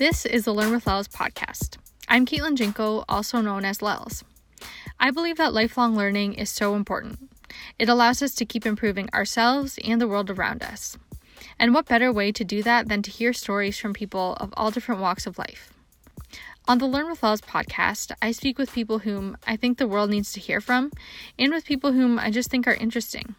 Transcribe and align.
This 0.00 0.24
is 0.24 0.46
the 0.46 0.54
Learn 0.54 0.72
with 0.72 0.86
Lels 0.86 1.08
podcast. 1.08 1.76
I'm 2.08 2.24
Caitlin 2.24 2.54
Jinko, 2.54 3.04
also 3.06 3.42
known 3.42 3.66
as 3.66 3.82
Lels. 3.82 4.24
I 4.98 5.10
believe 5.10 5.36
that 5.36 5.52
lifelong 5.52 5.94
learning 5.94 6.32
is 6.32 6.48
so 6.48 6.74
important. 6.74 7.30
It 7.78 7.90
allows 7.90 8.22
us 8.22 8.34
to 8.36 8.46
keep 8.46 8.64
improving 8.64 9.10
ourselves 9.12 9.78
and 9.84 10.00
the 10.00 10.08
world 10.08 10.30
around 10.30 10.62
us. 10.62 10.96
And 11.58 11.74
what 11.74 11.84
better 11.84 12.10
way 12.10 12.32
to 12.32 12.44
do 12.44 12.62
that 12.62 12.88
than 12.88 13.02
to 13.02 13.10
hear 13.10 13.34
stories 13.34 13.76
from 13.76 13.92
people 13.92 14.38
of 14.40 14.54
all 14.56 14.70
different 14.70 15.02
walks 15.02 15.26
of 15.26 15.36
life? 15.36 15.70
On 16.66 16.78
the 16.78 16.86
Learn 16.86 17.10
with 17.10 17.22
Lels 17.22 17.42
podcast, 17.42 18.10
I 18.22 18.32
speak 18.32 18.56
with 18.56 18.72
people 18.72 19.00
whom 19.00 19.36
I 19.46 19.56
think 19.56 19.76
the 19.76 19.86
world 19.86 20.08
needs 20.08 20.32
to 20.32 20.40
hear 20.40 20.62
from, 20.62 20.92
and 21.38 21.52
with 21.52 21.66
people 21.66 21.92
whom 21.92 22.18
I 22.18 22.30
just 22.30 22.50
think 22.50 22.66
are 22.66 22.72
interesting. 22.72 23.34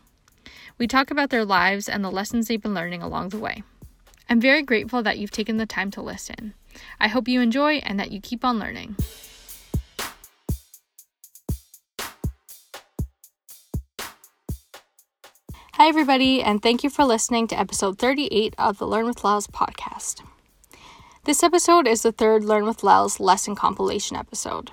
We 0.77 0.85
talk 0.85 1.09
about 1.09 1.31
their 1.31 1.43
lives 1.43 1.89
and 1.89 2.05
the 2.05 2.11
lessons 2.11 2.47
they've 2.47 2.61
been 2.61 2.75
learning 2.75 3.01
along 3.01 3.29
the 3.29 3.39
way. 3.39 3.63
I'm 4.29 4.39
very 4.39 4.61
grateful 4.63 5.03
that 5.03 5.17
you've 5.17 5.31
taken 5.31 5.57
the 5.57 5.65
time 5.65 5.91
to 5.91 6.01
listen. 6.01 6.53
I 6.99 7.07
hope 7.07 7.27
you 7.27 7.41
enjoy 7.41 7.75
and 7.75 7.99
that 7.99 8.11
you 8.11 8.21
keep 8.21 8.45
on 8.45 8.59
learning. 8.59 8.95
Hi, 15.73 15.87
everybody, 15.87 16.43
and 16.43 16.61
thank 16.61 16.83
you 16.83 16.89
for 16.91 17.05
listening 17.05 17.47
to 17.47 17.59
episode 17.59 17.97
38 17.97 18.53
of 18.57 18.77
the 18.77 18.85
Learn 18.85 19.07
with 19.07 19.23
Lels 19.23 19.47
podcast. 19.47 20.21
This 21.25 21.41
episode 21.43 21.87
is 21.87 22.03
the 22.03 22.11
third 22.11 22.43
Learn 22.43 22.65
with 22.65 22.83
Lels 22.83 23.19
lesson 23.19 23.55
compilation 23.55 24.15
episode. 24.15 24.69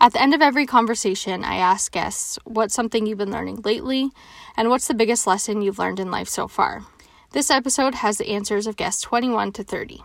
At 0.00 0.12
the 0.12 0.22
end 0.22 0.32
of 0.32 0.40
every 0.40 0.64
conversation, 0.64 1.44
I 1.44 1.56
ask 1.56 1.92
guests 1.92 2.38
what's 2.44 2.74
something 2.74 3.04
you've 3.04 3.18
been 3.18 3.30
learning 3.32 3.62
lately 3.64 4.10
and 4.56 4.70
what's 4.70 4.88
the 4.88 4.94
biggest 4.94 5.26
lesson 5.26 5.60
you've 5.60 5.78
learned 5.78 6.00
in 6.00 6.10
life 6.10 6.28
so 6.28 6.48
far. 6.48 6.86
This 7.32 7.50
episode 7.50 7.96
has 7.96 8.16
the 8.16 8.30
answers 8.30 8.66
of 8.66 8.76
guests 8.76 9.02
21 9.02 9.52
to 9.52 9.62
30. 9.62 10.02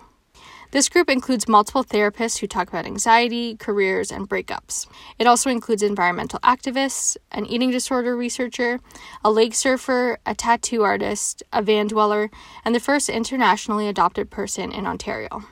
This 0.71 0.89
group 0.89 1.09
includes 1.09 1.47
multiple 1.47 1.85
therapists 1.85 2.39
who 2.39 2.47
talk 2.47 2.67
about 2.67 2.85
anxiety, 2.85 3.55
careers, 3.55 4.11
and 4.11 4.27
breakups. 4.27 4.87
It 5.17 5.25
also 5.25 5.49
includes 5.49 5.83
environmental 5.83 6.39
activists, 6.41 7.15
an 7.31 7.45
eating 7.45 7.71
disorder 7.71 8.17
researcher, 8.17 8.81
a 9.23 9.31
lake 9.31 9.55
surfer, 9.55 10.17
a 10.25 10.35
tattoo 10.35 10.83
artist, 10.83 11.43
a 11.53 11.61
van 11.61 11.87
dweller, 11.87 12.29
and 12.65 12.75
the 12.75 12.81
first 12.81 13.07
internationally 13.07 13.87
adopted 13.87 14.29
person 14.29 14.73
in 14.73 14.85
Ontario. 14.85 15.45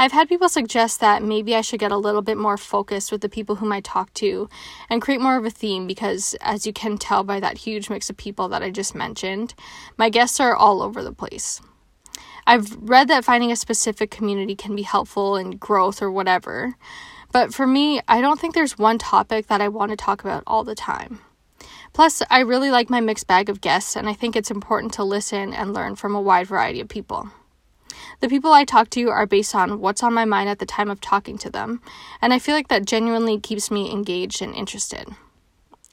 I've 0.00 0.12
had 0.12 0.28
people 0.28 0.48
suggest 0.48 1.00
that 1.00 1.24
maybe 1.24 1.56
I 1.56 1.60
should 1.60 1.80
get 1.80 1.90
a 1.90 1.96
little 1.96 2.22
bit 2.22 2.38
more 2.38 2.56
focused 2.56 3.10
with 3.10 3.20
the 3.20 3.28
people 3.28 3.56
whom 3.56 3.72
I 3.72 3.80
talk 3.80 4.14
to 4.14 4.48
and 4.88 5.02
create 5.02 5.20
more 5.20 5.36
of 5.36 5.44
a 5.44 5.50
theme 5.50 5.88
because, 5.88 6.36
as 6.40 6.64
you 6.66 6.72
can 6.72 6.98
tell 6.98 7.24
by 7.24 7.40
that 7.40 7.58
huge 7.58 7.90
mix 7.90 8.08
of 8.08 8.16
people 8.16 8.48
that 8.50 8.62
I 8.62 8.70
just 8.70 8.94
mentioned, 8.94 9.54
my 9.96 10.08
guests 10.08 10.38
are 10.38 10.54
all 10.54 10.82
over 10.82 11.02
the 11.02 11.12
place. 11.12 11.60
I've 12.46 12.76
read 12.76 13.08
that 13.08 13.24
finding 13.24 13.50
a 13.50 13.56
specific 13.56 14.12
community 14.12 14.54
can 14.54 14.76
be 14.76 14.82
helpful 14.82 15.36
in 15.36 15.56
growth 15.56 16.00
or 16.00 16.12
whatever, 16.12 16.76
but 17.32 17.52
for 17.52 17.66
me, 17.66 18.00
I 18.06 18.20
don't 18.20 18.38
think 18.38 18.54
there's 18.54 18.78
one 18.78 18.98
topic 18.98 19.48
that 19.48 19.60
I 19.60 19.66
want 19.66 19.90
to 19.90 19.96
talk 19.96 20.22
about 20.22 20.44
all 20.46 20.62
the 20.62 20.76
time. 20.76 21.20
Plus, 21.92 22.22
I 22.30 22.40
really 22.40 22.70
like 22.70 22.88
my 22.88 23.00
mixed 23.00 23.26
bag 23.26 23.48
of 23.48 23.60
guests, 23.60 23.96
and 23.96 24.08
I 24.08 24.12
think 24.14 24.36
it's 24.36 24.50
important 24.50 24.92
to 24.94 25.02
listen 25.02 25.52
and 25.52 25.74
learn 25.74 25.96
from 25.96 26.14
a 26.14 26.20
wide 26.20 26.46
variety 26.46 26.80
of 26.80 26.88
people. 26.88 27.30
The 28.20 28.28
people 28.28 28.52
I 28.52 28.64
talk 28.64 28.90
to 28.90 29.10
are 29.10 29.26
based 29.26 29.54
on 29.54 29.80
what's 29.80 30.02
on 30.02 30.12
my 30.12 30.24
mind 30.24 30.48
at 30.48 30.58
the 30.58 30.66
time 30.66 30.90
of 30.90 31.00
talking 31.00 31.38
to 31.38 31.50
them, 31.50 31.80
and 32.20 32.34
I 32.34 32.40
feel 32.40 32.56
like 32.56 32.66
that 32.66 32.84
genuinely 32.84 33.38
keeps 33.38 33.70
me 33.70 33.92
engaged 33.92 34.42
and 34.42 34.54
interested. 34.56 35.06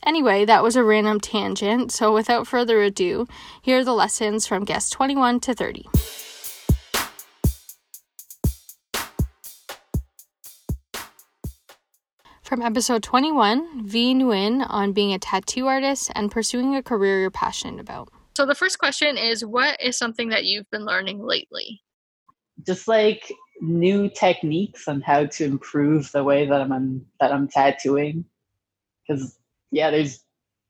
Anyway, 0.04 0.44
that 0.44 0.64
was 0.64 0.76
a 0.76 0.84
random 0.84 1.20
tangent, 1.20 1.92
so 1.92 2.12
without 2.12 2.48
further 2.48 2.82
ado, 2.82 3.28
here 3.62 3.78
are 3.78 3.84
the 3.84 3.94
lessons 3.94 4.48
from 4.48 4.66
guests 4.66 4.90
21 4.90 5.40
to 5.42 5.54
30. 5.54 5.86
From 12.42 12.64
episode 12.64 13.04
21, 13.04 13.88
V 13.88 14.16
Nguyen 14.16 14.66
on 14.68 14.94
being 14.94 15.14
a 15.14 15.20
tattoo 15.20 15.68
artist 15.68 16.12
and 16.16 16.32
pursuing 16.32 16.76
a 16.76 16.82
career 16.82 17.22
you're 17.22 17.30
passionate 17.30 17.80
about. 17.80 18.10
So, 18.36 18.46
the 18.46 18.56
first 18.56 18.80
question 18.80 19.18
is 19.18 19.46
What 19.46 19.82
is 19.82 19.98
something 19.98 20.30
that 20.30 20.46
you've 20.46 20.70
been 20.72 20.86
learning 20.86 21.26
lately? 21.26 21.82
Just 22.66 22.88
like 22.88 23.32
new 23.62 24.10
techniques 24.10 24.88
on 24.88 25.02
how 25.02 25.26
to 25.26 25.46
improve 25.46 26.12
the 26.12 26.24
way 26.24 26.46
that 26.46 26.62
I'm 26.62 27.06
that 27.20 27.32
I'm 27.32 27.48
tattooing. 27.48 28.26
Because 29.08 29.38
yeah, 29.72 29.92
there's 29.92 30.24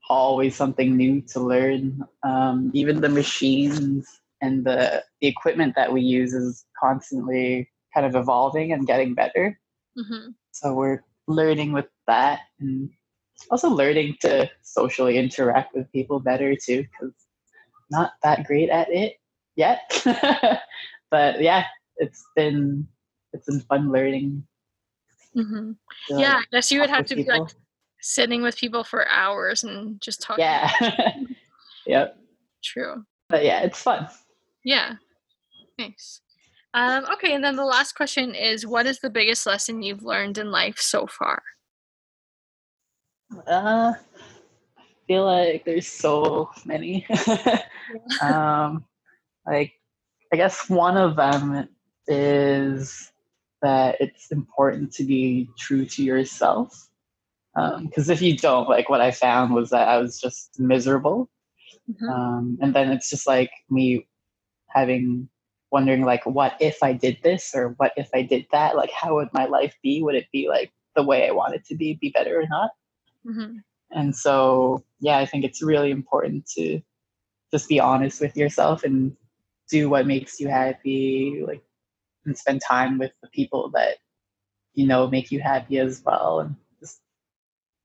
always 0.09 0.55
something 0.55 0.95
new 0.95 1.21
to 1.21 1.39
learn. 1.39 2.03
Um, 2.23 2.71
even 2.73 3.01
the 3.01 3.09
machines 3.09 4.07
and 4.41 4.65
the 4.65 5.03
the 5.21 5.27
equipment 5.27 5.73
that 5.75 5.91
we 5.91 6.01
use 6.01 6.33
is 6.33 6.65
constantly 6.79 7.69
kind 7.93 8.05
of 8.05 8.15
evolving 8.15 8.71
and 8.71 8.87
getting 8.87 9.13
better. 9.13 9.59
Mm-hmm. 9.97 10.31
So 10.51 10.73
we're 10.73 11.01
learning 11.27 11.71
with 11.71 11.87
that 12.07 12.41
and 12.59 12.89
also 13.49 13.69
learning 13.69 14.15
to 14.21 14.49
socially 14.61 15.17
interact 15.17 15.75
with 15.75 15.91
people 15.91 16.19
better 16.19 16.55
too 16.55 16.83
because 16.83 17.13
not 17.91 18.13
that 18.23 18.45
great 18.45 18.69
at 18.69 18.87
it 18.89 19.15
yet 19.55 19.79
but 21.11 21.41
yeah 21.41 21.65
it's 21.97 22.25
been 22.35 22.87
it's 23.33 23.45
been 23.47 23.61
fun 23.61 23.91
learning. 23.91 24.43
Mm-hmm. 25.35 25.71
to, 26.07 26.21
yeah 26.21 26.37
i 26.37 26.43
guess 26.49 26.71
you 26.71 26.79
would 26.79 26.89
have 26.89 27.05
to 27.07 27.15
people. 27.15 27.33
be 27.33 27.39
like 27.41 27.51
sitting 28.05 28.41
with 28.41 28.55
people 28.55 28.83
for 28.83 29.07
hours 29.09 29.63
and 29.63 29.99
just 29.99 30.21
talking. 30.21 30.45
Yeah. 30.45 30.71
Yep. 31.87 32.17
True. 32.63 33.03
But 33.29 33.43
yeah 33.43 33.61
it's 33.61 33.81
fun. 33.81 34.07
Yeah. 34.63 34.95
Nice. 35.77 36.21
Um, 36.73 37.05
okay, 37.13 37.33
and 37.35 37.43
then 37.43 37.55
the 37.55 37.63
last 37.63 37.93
question 37.93 38.33
is 38.33 38.65
what 38.65 38.85
is 38.85 38.99
the 38.99 39.09
biggest 39.09 39.45
lesson 39.45 39.83
you've 39.83 40.03
learned 40.03 40.37
in 40.37 40.51
life 40.51 40.79
so 40.79 41.05
far? 41.05 41.43
Uh, 43.47 43.93
I 44.77 44.83
feel 45.07 45.25
like 45.25 45.63
there's 45.63 45.87
so 45.87 46.49
many. 46.65 47.05
um, 48.21 48.83
like, 49.45 49.73
I 50.33 50.35
guess 50.35 50.67
one 50.67 50.97
of 50.97 51.15
them 51.15 51.69
is 52.07 53.11
that 53.61 53.97
it's 53.99 54.31
important 54.31 54.91
to 54.93 55.03
be 55.03 55.49
true 55.57 55.85
to 55.85 56.03
yourself. 56.03 56.89
Because 57.55 58.09
um, 58.09 58.13
if 58.13 58.21
you 58.21 58.35
don't, 58.37 58.67
like, 58.67 58.89
what 58.89 59.01
I 59.01 59.11
found 59.11 59.53
was 59.53 59.69
that 59.69 59.87
I 59.87 59.97
was 59.97 60.19
just 60.19 60.59
miserable. 60.59 61.29
Mm-hmm. 61.89 62.09
Um, 62.09 62.57
and 62.61 62.73
then 62.73 62.91
it's 62.91 63.09
just 63.09 63.27
like 63.27 63.51
me 63.69 64.07
having 64.75 65.29
wondering 65.71 66.05
like 66.05 66.25
what 66.25 66.55
if 66.61 66.81
i 66.81 66.93
did 66.93 67.17
this 67.23 67.51
or 67.53 67.69
what 67.77 67.91
if 67.97 68.09
i 68.13 68.21
did 68.21 68.45
that 68.51 68.75
like 68.75 68.91
how 68.91 69.15
would 69.15 69.27
my 69.33 69.45
life 69.45 69.75
be 69.81 70.01
would 70.01 70.15
it 70.15 70.27
be 70.31 70.47
like 70.47 70.71
the 70.95 71.03
way 71.03 71.27
i 71.27 71.31
want 71.31 71.55
it 71.55 71.65
to 71.65 71.75
be 71.75 71.95
be 71.95 72.09
better 72.11 72.39
or 72.39 72.47
not 72.47 72.69
mm-hmm. 73.25 73.57
and 73.91 74.15
so 74.15 74.83
yeah 74.99 75.17
i 75.17 75.25
think 75.25 75.43
it's 75.43 75.61
really 75.61 75.91
important 75.91 76.45
to 76.47 76.79
just 77.51 77.67
be 77.67 77.79
honest 77.79 78.21
with 78.21 78.37
yourself 78.37 78.83
and 78.83 79.15
do 79.69 79.89
what 79.89 80.07
makes 80.07 80.39
you 80.39 80.47
happy 80.47 81.43
like 81.45 81.61
and 82.25 82.37
spend 82.37 82.61
time 82.61 82.97
with 82.97 83.11
the 83.21 83.29
people 83.29 83.69
that 83.73 83.97
you 84.73 84.85
know 84.85 85.07
make 85.07 85.31
you 85.31 85.39
happy 85.39 85.79
as 85.79 86.01
well 86.05 86.39
and 86.41 86.55
just 86.79 87.01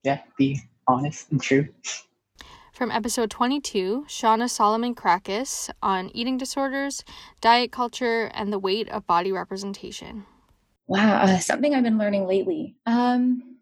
yeah 0.02 0.20
be 0.36 0.60
honest 0.86 1.30
and 1.30 1.42
true 1.42 1.68
from 2.72 2.90
episode 2.92 3.30
22, 3.30 4.06
Shauna 4.08 4.48
Solomon 4.48 4.94
Krakus 4.94 5.68
on 5.82 6.10
eating 6.14 6.38
disorders, 6.38 7.04
diet 7.42 7.70
culture, 7.70 8.30
and 8.32 8.50
the 8.50 8.58
weight 8.58 8.88
of 8.88 9.06
body 9.06 9.30
representation. 9.32 10.24
Wow, 10.86 11.20
uh, 11.20 11.38
something 11.40 11.74
I've 11.74 11.82
been 11.82 11.98
learning 11.98 12.26
lately. 12.26 12.76
Um, 12.86 13.58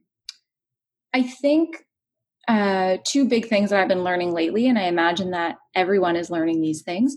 I 1.12 1.22
think 1.24 1.84
uh, 2.46 2.98
two 3.04 3.26
big 3.26 3.48
things 3.48 3.70
that 3.70 3.80
I've 3.80 3.88
been 3.88 4.04
learning 4.04 4.32
lately, 4.32 4.68
and 4.68 4.78
I 4.78 4.84
imagine 4.84 5.32
that 5.32 5.56
everyone 5.74 6.14
is 6.14 6.30
learning 6.30 6.60
these 6.60 6.82
things. 6.82 7.16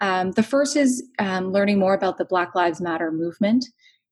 Um, 0.00 0.32
the 0.32 0.42
first 0.42 0.76
is 0.76 1.02
um, 1.18 1.52
learning 1.52 1.78
more 1.78 1.94
about 1.94 2.18
the 2.18 2.24
Black 2.24 2.54
Lives 2.54 2.80
Matter 2.80 3.10
movement 3.10 3.64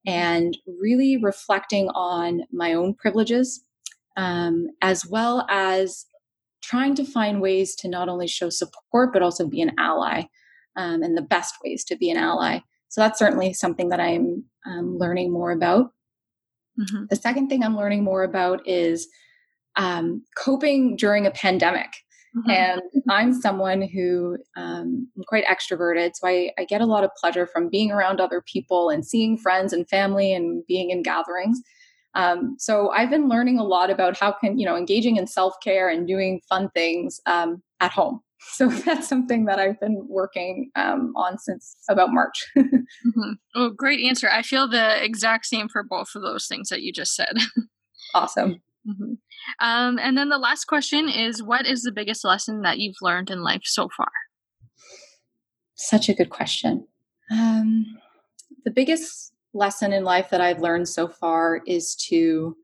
and 0.05 0.57
really 0.79 1.17
reflecting 1.17 1.89
on 1.89 2.41
my 2.51 2.73
own 2.73 2.93
privileges, 2.93 3.63
um, 4.17 4.67
as 4.81 5.05
well 5.05 5.45
as 5.49 6.05
trying 6.61 6.95
to 6.95 7.05
find 7.05 7.41
ways 7.41 7.75
to 7.75 7.87
not 7.87 8.09
only 8.09 8.27
show 8.27 8.49
support 8.49 9.13
but 9.13 9.21
also 9.21 9.47
be 9.47 9.61
an 9.61 9.71
ally 9.77 10.23
um, 10.75 11.03
and 11.03 11.15
the 11.15 11.21
best 11.21 11.55
ways 11.63 11.83
to 11.85 11.95
be 11.95 12.09
an 12.09 12.17
ally. 12.17 12.59
So 12.87 13.01
that's 13.01 13.19
certainly 13.19 13.53
something 13.53 13.89
that 13.89 13.99
i'm 13.99 14.45
um, 14.65 14.97
learning 14.97 15.31
more 15.31 15.51
about. 15.51 15.91
Mm-hmm. 16.79 17.05
the 17.09 17.15
second 17.15 17.47
thing 17.47 17.63
i'm 17.63 17.77
learning 17.77 18.03
more 18.03 18.23
about 18.23 18.67
is 18.67 19.07
um, 19.77 20.23
coping 20.35 20.97
during 20.97 21.25
a 21.25 21.31
pandemic 21.31 21.93
mm-hmm. 22.35 22.49
and 22.49 22.81
i'm 23.09 23.33
someone 23.33 23.81
who 23.81 24.37
um, 24.55 25.07
i'm 25.15 25.23
quite 25.27 25.45
extroverted 25.45 26.11
so 26.15 26.27
I, 26.27 26.51
I 26.57 26.65
get 26.65 26.81
a 26.81 26.85
lot 26.85 27.03
of 27.03 27.11
pleasure 27.19 27.47
from 27.47 27.69
being 27.69 27.91
around 27.91 28.19
other 28.19 28.41
people 28.41 28.89
and 28.89 29.05
seeing 29.05 29.37
friends 29.37 29.73
and 29.73 29.87
family 29.87 30.33
and 30.33 30.65
being 30.67 30.89
in 30.89 31.03
gatherings 31.03 31.61
um, 32.15 32.55
so 32.57 32.91
I've 32.91 33.09
been 33.09 33.27
learning 33.27 33.59
a 33.59 33.63
lot 33.63 33.89
about 33.89 34.17
how 34.17 34.31
can 34.31 34.57
you 34.57 34.65
know 34.65 34.77
engaging 34.77 35.17
in 35.17 35.27
self 35.27 35.55
care 35.61 35.89
and 35.89 36.07
doing 36.07 36.41
fun 36.47 36.69
things 36.69 37.19
um, 37.25 37.61
at 37.79 37.91
home. 37.91 38.21
so 38.39 38.67
that's 38.67 39.07
something 39.07 39.45
that 39.45 39.59
I've 39.59 39.79
been 39.79 40.05
working 40.07 40.69
um, 40.75 41.13
on 41.15 41.37
since 41.39 41.75
about 41.89 42.11
March. 42.11 42.45
mm-hmm. 42.57 43.31
Oh, 43.55 43.69
great 43.69 44.01
answer. 44.05 44.29
I 44.29 44.43
feel 44.43 44.67
the 44.67 45.03
exact 45.03 45.45
same 45.45 45.67
for 45.67 45.83
both 45.83 46.09
of 46.15 46.21
those 46.21 46.47
things 46.47 46.69
that 46.69 46.81
you 46.81 46.93
just 46.93 47.15
said. 47.15 47.37
awesome. 48.13 48.61
Mm-hmm. 48.87 49.13
Um, 49.65 49.99
and 49.99 50.17
then 50.17 50.29
the 50.29 50.37
last 50.37 50.65
question 50.65 51.09
is 51.09 51.41
What 51.41 51.65
is 51.65 51.81
the 51.81 51.91
biggest 51.91 52.23
lesson 52.23 52.61
that 52.61 52.79
you've 52.79 53.01
learned 53.01 53.29
in 53.29 53.41
life 53.41 53.63
so 53.63 53.89
far? 53.95 54.11
Such 55.75 56.09
a 56.09 56.13
good 56.13 56.29
question. 56.29 56.87
Um, 57.31 57.85
the 58.63 58.71
biggest 58.71 59.33
lesson 59.53 59.93
in 59.93 60.03
life 60.03 60.29
that 60.29 60.41
I've 60.41 60.61
learned 60.61 60.87
so 60.87 61.07
far 61.07 61.61
is 61.65 61.95
to 62.07 62.55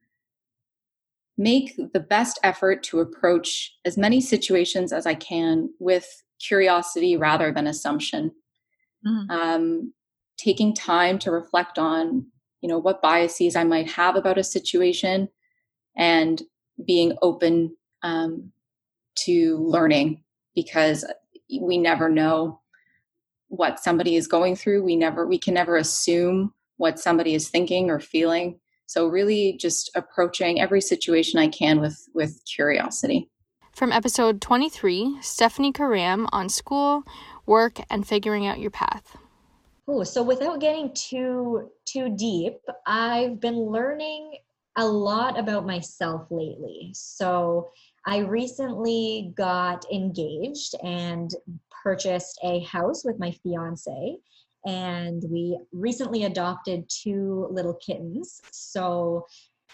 make 1.37 1.75
the 1.93 1.99
best 1.99 2.39
effort 2.43 2.83
to 2.83 2.99
approach 2.99 3.73
as 3.85 3.97
many 3.97 4.21
situations 4.21 4.93
as 4.93 5.05
I 5.05 5.15
can 5.15 5.69
with 5.79 6.23
curiosity 6.39 7.17
rather 7.17 7.51
than 7.51 7.67
assumption. 7.67 8.31
Mm-hmm. 9.05 9.31
Um, 9.31 9.93
taking 10.37 10.73
time 10.73 11.17
to 11.19 11.31
reflect 11.31 11.79
on, 11.79 12.25
you 12.61 12.69
know, 12.69 12.77
what 12.77 13.01
biases 13.01 13.55
I 13.55 13.63
might 13.63 13.89
have 13.91 14.15
about 14.15 14.37
a 14.37 14.43
situation, 14.43 15.29
and 15.95 16.41
being 16.85 17.17
open 17.21 17.75
um, 18.03 18.51
to 19.15 19.57
learning 19.57 20.23
because 20.55 21.05
we 21.61 21.77
never 21.77 22.09
know 22.09 22.59
what 23.47 23.79
somebody 23.79 24.15
is 24.15 24.27
going 24.27 24.55
through. 24.55 24.83
We 24.83 24.95
never, 24.95 25.27
we 25.27 25.37
can 25.37 25.53
never 25.53 25.75
assume 25.75 26.53
what 26.77 26.99
somebody 26.99 27.35
is 27.35 27.49
thinking 27.49 27.89
or 27.89 27.99
feeling. 27.99 28.59
So 28.87 29.07
really 29.07 29.57
just 29.59 29.91
approaching 29.95 30.59
every 30.59 30.81
situation 30.81 31.39
I 31.39 31.47
can 31.47 31.79
with 31.79 32.09
with 32.13 32.41
curiosity. 32.45 33.29
From 33.71 33.93
episode 33.93 34.41
23, 34.41 35.17
Stephanie 35.21 35.71
Karam 35.71 36.27
on 36.33 36.49
school, 36.49 37.03
work 37.45 37.79
and 37.89 38.05
figuring 38.05 38.45
out 38.45 38.59
your 38.59 38.71
path. 38.71 39.15
Oh, 39.87 40.03
so 40.03 40.21
without 40.21 40.59
getting 40.59 40.93
too 40.93 41.69
too 41.85 42.13
deep, 42.17 42.55
I've 42.85 43.39
been 43.39 43.57
learning 43.57 44.37
a 44.77 44.85
lot 44.85 45.37
about 45.37 45.65
myself 45.65 46.27
lately. 46.29 46.91
So 46.93 47.71
I 48.05 48.19
recently 48.19 49.33
got 49.35 49.85
engaged 49.91 50.75
and 50.83 51.29
purchased 51.83 52.39
a 52.43 52.59
house 52.61 53.03
with 53.03 53.19
my 53.19 53.31
fiance 53.43 54.17
and 54.65 55.23
we 55.29 55.59
recently 55.71 56.25
adopted 56.25 56.87
two 56.89 57.47
little 57.51 57.73
kittens. 57.75 58.41
So 58.51 59.25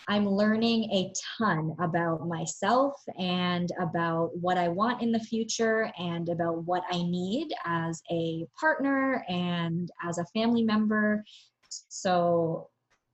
I'm 0.07 0.27
learning 0.27 0.85
a 0.91 1.11
ton 1.37 1.75
about 1.79 2.27
myself 2.27 2.93
and 3.19 3.69
about 3.81 4.37
what 4.37 4.57
I 4.57 4.69
want 4.69 5.01
in 5.01 5.11
the 5.11 5.19
future 5.19 5.91
and 5.99 6.29
about 6.29 6.63
what 6.63 6.83
I 6.89 6.97
need 6.97 7.49
as 7.65 8.01
a 8.09 8.45
partner 8.59 9.25
and 9.27 9.91
as 10.01 10.17
a 10.17 10.25
family 10.33 10.63
member. 10.63 11.25
So 11.89 12.69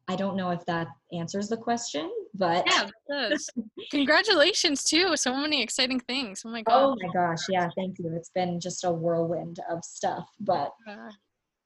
I 0.08 0.16
don't 0.16 0.36
know 0.36 0.52
if 0.52 0.66
that 0.66 0.88
answers 1.14 1.48
the 1.48 1.58
question, 1.58 2.12
but 2.34 2.66
yeah, 2.68 2.88
it 2.88 2.92
does. 3.10 3.50
Congratulations 3.92 4.84
too! 4.84 5.16
So 5.16 5.36
many 5.36 5.62
exciting 5.62 6.00
things. 6.00 6.44
Oh 6.46 6.50
my 6.50 6.62
god! 6.62 6.84
Oh 6.84 6.96
my 7.02 7.14
gosh! 7.14 7.40
Yeah, 7.50 7.70
thank 7.78 8.00
you. 8.00 8.14
It's 8.16 8.32
been 8.36 8.60
just 8.60 8.84
a 8.84 8.92
whirlwind 8.92 9.60
of 9.70 9.84
stuff, 9.84 10.28
but 10.40 10.72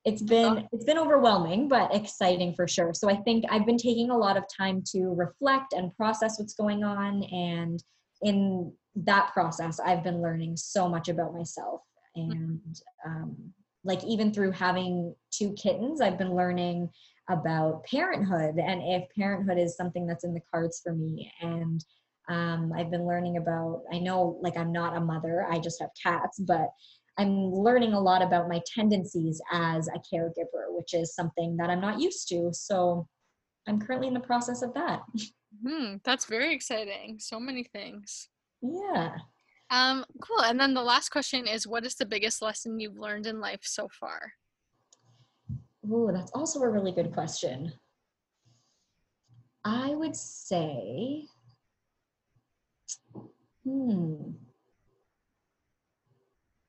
it's 0.08 0.22
been 0.22 0.68
it's 0.72 0.86
been 0.86 0.98
overwhelming 0.98 1.68
but 1.68 1.94
exciting 1.94 2.54
for 2.54 2.66
sure 2.66 2.94
so 2.94 3.10
i 3.10 3.16
think 3.16 3.44
i've 3.50 3.66
been 3.66 3.78
taking 3.78 4.10
a 4.10 4.18
lot 4.18 4.38
of 4.38 4.44
time 4.56 4.82
to 4.86 5.14
reflect 5.16 5.74
and 5.74 5.94
process 5.98 6.40
what's 6.40 6.54
going 6.54 6.82
on 6.84 7.24
and 7.24 7.84
in 8.22 8.72
that 8.96 9.30
process 9.34 9.82
i've 9.82 10.04
been 10.06 10.22
learning 10.22 10.56
so 10.56 10.88
much 10.88 11.10
about 11.10 11.34
myself 11.34 11.82
and 12.16 12.80
um, 13.06 13.36
like 13.88 14.04
even 14.04 14.32
through 14.32 14.52
having 14.52 15.16
two 15.32 15.54
kittens 15.54 16.02
i've 16.02 16.18
been 16.18 16.36
learning 16.36 16.90
about 17.30 17.84
parenthood 17.86 18.58
and 18.58 18.82
if 18.84 19.04
parenthood 19.18 19.58
is 19.58 19.76
something 19.76 20.06
that's 20.06 20.24
in 20.24 20.34
the 20.34 20.42
cards 20.52 20.82
for 20.84 20.94
me 20.94 21.32
and 21.42 21.84
um, 22.30 22.72
i've 22.76 22.92
been 22.92 23.08
learning 23.08 23.38
about 23.38 23.82
i 23.92 23.98
know 23.98 24.38
like 24.42 24.56
i'm 24.58 24.72
not 24.72 24.96
a 24.96 25.00
mother 25.00 25.48
i 25.50 25.58
just 25.58 25.82
have 25.82 25.90
cats 26.04 26.38
but 26.40 26.68
I'm 27.18 27.52
learning 27.52 27.94
a 27.94 28.00
lot 28.00 28.22
about 28.22 28.48
my 28.48 28.62
tendencies 28.66 29.42
as 29.52 29.88
a 29.88 30.00
caregiver, 30.14 30.70
which 30.70 30.94
is 30.94 31.16
something 31.16 31.58
that 31.58 31.70
I'm 31.70 31.82
not 31.82 32.00
used 32.00 32.30
to. 32.30 32.52
So 32.54 33.08
I'm 33.68 33.80
currently 33.80 34.08
in 34.08 34.14
the 34.14 34.20
process 34.20 34.62
of 34.62 34.74
that. 34.76 35.02
Hmm, 35.66 35.96
that's 36.04 36.26
very 36.26 36.54
exciting. 36.54 37.18
So 37.20 37.40
many 37.40 37.64
things. 37.64 38.30
Yeah. 38.62 39.16
Um, 39.70 40.06
cool. 40.22 40.42
And 40.42 40.60
then 40.60 40.74
the 40.74 40.84
last 40.84 41.10
question 41.10 41.48
is 41.48 41.68
what 41.68 41.86
is 41.86 41.96
the 41.96 42.06
biggest 42.06 42.42
lesson 42.42 42.80
you've 42.80 42.98
learned 42.98 43.28
in 43.28 43.40
life 43.40 43.62
so 43.64 43.88
far? 43.90 44.34
Oh, 45.90 46.12
that's 46.12 46.32
also 46.32 46.62
a 46.62 46.70
really 46.70 46.92
good 46.92 47.14
question. 47.14 47.74
I 49.64 49.96
would 49.96 50.16
say, 50.16 51.26
hmm, 53.64 54.32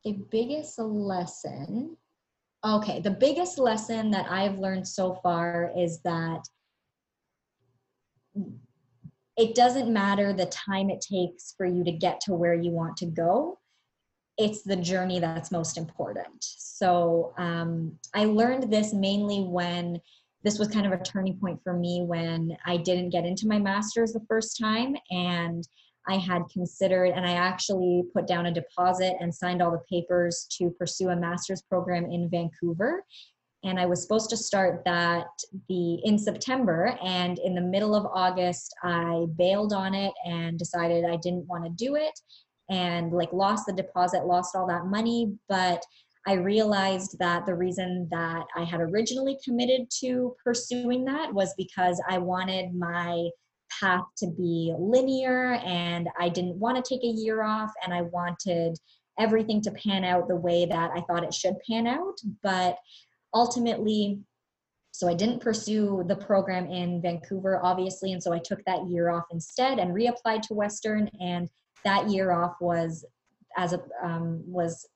the 0.04 0.12
biggest 0.30 0.78
lesson 0.78 1.96
okay 2.64 3.00
the 3.00 3.10
biggest 3.10 3.58
lesson 3.58 4.10
that 4.10 4.26
i've 4.30 4.58
learned 4.58 4.86
so 4.86 5.14
far 5.22 5.70
is 5.76 6.00
that 6.00 6.40
it 9.38 9.54
doesn't 9.54 9.90
matter 9.90 10.32
the 10.32 10.46
time 10.46 10.90
it 10.90 11.00
takes 11.00 11.54
for 11.56 11.64
you 11.64 11.84
to 11.84 11.92
get 11.92 12.20
to 12.20 12.34
where 12.34 12.54
you 12.54 12.70
want 12.70 12.96
to 12.96 13.06
go 13.06 13.58
it's 14.36 14.62
the 14.62 14.76
journey 14.76 15.18
that's 15.18 15.50
most 15.50 15.78
important 15.78 16.36
so 16.40 17.32
um, 17.38 17.96
i 18.14 18.24
learned 18.24 18.70
this 18.70 18.92
mainly 18.92 19.40
when 19.40 20.00
this 20.44 20.58
was 20.58 20.68
kind 20.68 20.86
of 20.86 20.92
a 20.92 21.02
turning 21.02 21.36
point 21.38 21.58
for 21.62 21.72
me 21.72 22.02
when 22.02 22.56
i 22.66 22.76
didn't 22.76 23.10
get 23.10 23.24
into 23.24 23.46
my 23.46 23.58
master's 23.58 24.12
the 24.12 24.24
first 24.28 24.58
time 24.58 24.94
and 25.10 25.66
I 26.08 26.16
had 26.16 26.48
considered, 26.50 27.12
and 27.14 27.26
I 27.26 27.32
actually 27.32 28.02
put 28.14 28.26
down 28.26 28.46
a 28.46 28.52
deposit 28.52 29.16
and 29.20 29.34
signed 29.34 29.60
all 29.60 29.70
the 29.70 29.82
papers 29.90 30.46
to 30.52 30.70
pursue 30.70 31.10
a 31.10 31.16
master's 31.16 31.60
program 31.60 32.06
in 32.06 32.30
Vancouver. 32.30 33.04
And 33.64 33.78
I 33.78 33.86
was 33.86 34.02
supposed 34.02 34.30
to 34.30 34.36
start 34.36 34.82
that 34.84 35.26
the 35.68 36.00
in 36.04 36.18
September, 36.18 36.96
and 37.02 37.38
in 37.40 37.54
the 37.54 37.60
middle 37.60 37.94
of 37.94 38.06
August, 38.06 38.74
I 38.84 39.26
bailed 39.36 39.72
on 39.72 39.94
it 39.94 40.12
and 40.24 40.58
decided 40.58 41.04
I 41.04 41.16
didn't 41.16 41.48
want 41.48 41.64
to 41.64 41.70
do 41.70 41.96
it, 41.96 42.18
and 42.70 43.12
like 43.12 43.32
lost 43.32 43.66
the 43.66 43.72
deposit, 43.72 44.26
lost 44.26 44.54
all 44.54 44.66
that 44.68 44.86
money, 44.86 45.34
but. 45.48 45.82
I 46.26 46.34
realized 46.34 47.18
that 47.20 47.46
the 47.46 47.54
reason 47.54 48.06
that 48.10 48.44
I 48.54 48.62
had 48.62 48.80
originally 48.82 49.38
committed 49.42 49.88
to 50.00 50.36
pursuing 50.44 51.06
that 51.06 51.32
was 51.32 51.54
because 51.56 52.02
I 52.06 52.18
wanted 52.18 52.74
my 52.74 53.30
path 53.80 54.04
to 54.18 54.26
be 54.36 54.74
linear 54.78 55.54
and 55.64 56.08
I 56.18 56.28
didn't 56.28 56.56
want 56.56 56.82
to 56.82 56.88
take 56.88 57.02
a 57.02 57.06
year 57.06 57.42
off 57.42 57.72
and 57.82 57.94
I 57.94 58.02
wanted 58.02 58.76
everything 59.18 59.60
to 59.62 59.70
pan 59.72 60.04
out 60.04 60.28
the 60.28 60.36
way 60.36 60.66
that 60.66 60.90
I 60.94 61.00
thought 61.02 61.24
it 61.24 61.34
should 61.34 61.56
pan 61.68 61.86
out. 61.86 62.18
But 62.42 62.76
ultimately, 63.34 64.20
so 64.92 65.08
I 65.08 65.14
didn't 65.14 65.40
pursue 65.40 66.04
the 66.06 66.16
program 66.16 66.66
in 66.66 67.00
Vancouver, 67.00 67.60
obviously, 67.62 68.12
and 68.12 68.22
so 68.22 68.32
I 68.32 68.38
took 68.38 68.64
that 68.64 68.88
year 68.88 69.10
off 69.10 69.24
instead 69.30 69.78
and 69.78 69.94
reapplied 69.94 70.42
to 70.42 70.54
Western. 70.54 71.08
And 71.20 71.48
that 71.84 72.08
year 72.08 72.32
off 72.32 72.56
was 72.60 73.04
as 73.56 73.72
a 73.72 73.80
um, 74.02 74.42
was 74.46 74.88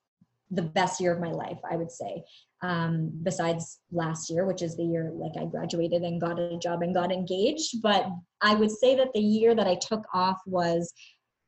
the 0.51 0.61
best 0.61 0.99
year 0.99 1.13
of 1.13 1.19
my 1.19 1.31
life, 1.31 1.57
I 1.69 1.75
would 1.75 1.91
say 1.91 2.23
um, 2.63 3.11
besides 3.23 3.79
last 3.91 4.29
year, 4.29 4.45
which 4.45 4.61
is 4.61 4.77
the 4.77 4.83
year 4.83 5.11
like 5.13 5.33
I 5.39 5.45
graduated 5.45 6.01
and 6.01 6.19
got 6.19 6.39
a 6.39 6.57
job 6.57 6.81
and 6.81 6.95
got 6.95 7.11
engaged. 7.11 7.81
But 7.81 8.07
I 8.41 8.55
would 8.55 8.71
say 8.71 8.95
that 8.95 9.11
the 9.13 9.19
year 9.19 9.53
that 9.53 9.67
I 9.67 9.75
took 9.75 10.05
off 10.13 10.39
was 10.45 10.91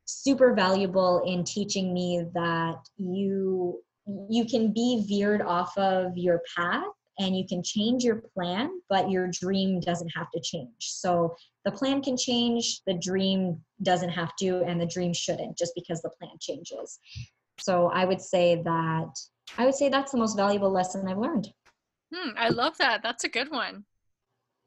super 0.04 0.54
valuable 0.54 1.24
in 1.26 1.44
teaching 1.46 1.94
me 1.94 2.26
that 2.34 2.78
you 2.98 3.82
you 4.30 4.46
can 4.46 4.72
be 4.72 5.04
veered 5.08 5.42
off 5.42 5.78
of 5.78 6.18
your 6.18 6.42
path 6.56 6.84
and 7.18 7.36
you 7.36 7.46
can 7.48 7.64
change 7.64 8.04
your 8.04 8.22
plan 8.34 8.70
but 8.90 9.10
your 9.10 9.28
dream 9.28 9.80
doesn't 9.80 10.10
have 10.10 10.30
to 10.32 10.40
change 10.42 10.70
so 10.80 11.36
the 11.64 11.72
plan 11.72 12.02
can 12.02 12.18
change 12.18 12.82
the 12.86 12.94
dream 12.94 13.60
doesn't 13.84 14.10
have 14.10 14.36
to 14.36 14.64
and 14.66 14.80
the 14.80 14.86
dream 14.86 15.14
shouldn't 15.14 15.58
just 15.58 15.74
because 15.76 16.02
the 16.02 16.10
plan 16.20 16.32
changes 16.40 17.00
so 17.58 17.90
i 17.94 18.06
would 18.06 18.22
say 18.22 18.62
that 18.64 19.10
I 19.58 19.66
would 19.66 19.76
say 19.76 19.90
that's 19.90 20.12
the 20.12 20.18
most 20.18 20.36
valuable 20.36 20.72
lesson 20.72 21.08
I've 21.08 21.18
learned. 21.18 21.54
Hmm, 22.14 22.32
I 22.38 22.50
love 22.50 22.78
that. 22.78 23.02
That's 23.04 23.24
a 23.24 23.30
good 23.30 23.52
one. 23.52 23.86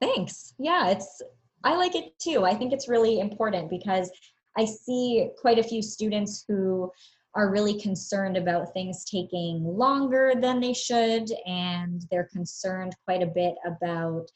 Thanks. 0.00 0.54
Yeah, 0.59 0.90
it's 0.90 1.23
I 1.64 1.76
like 1.76 1.95
it 1.95 2.18
too. 2.21 2.45
I 2.45 2.54
think 2.54 2.73
it's 2.73 2.88
really 2.88 3.21
important 3.21 3.68
because 3.68 4.11
I 4.57 4.64
see 4.64 5.28
quite 5.40 5.59
a 5.59 5.62
few 5.62 5.83
students 5.83 6.45
who 6.49 6.90
are 7.38 7.52
really 7.52 7.80
concerned 7.80 8.37
about 8.37 8.73
things 8.73 9.04
taking 9.04 9.62
longer 9.62 10.33
than 10.37 10.59
they 10.61 10.73
should, 10.73 11.30
and 11.47 12.02
they're 12.11 12.28
concerned 12.33 12.92
quite 13.04 13.23
a 13.23 13.26
bit 13.26 13.54
about, 13.64 14.26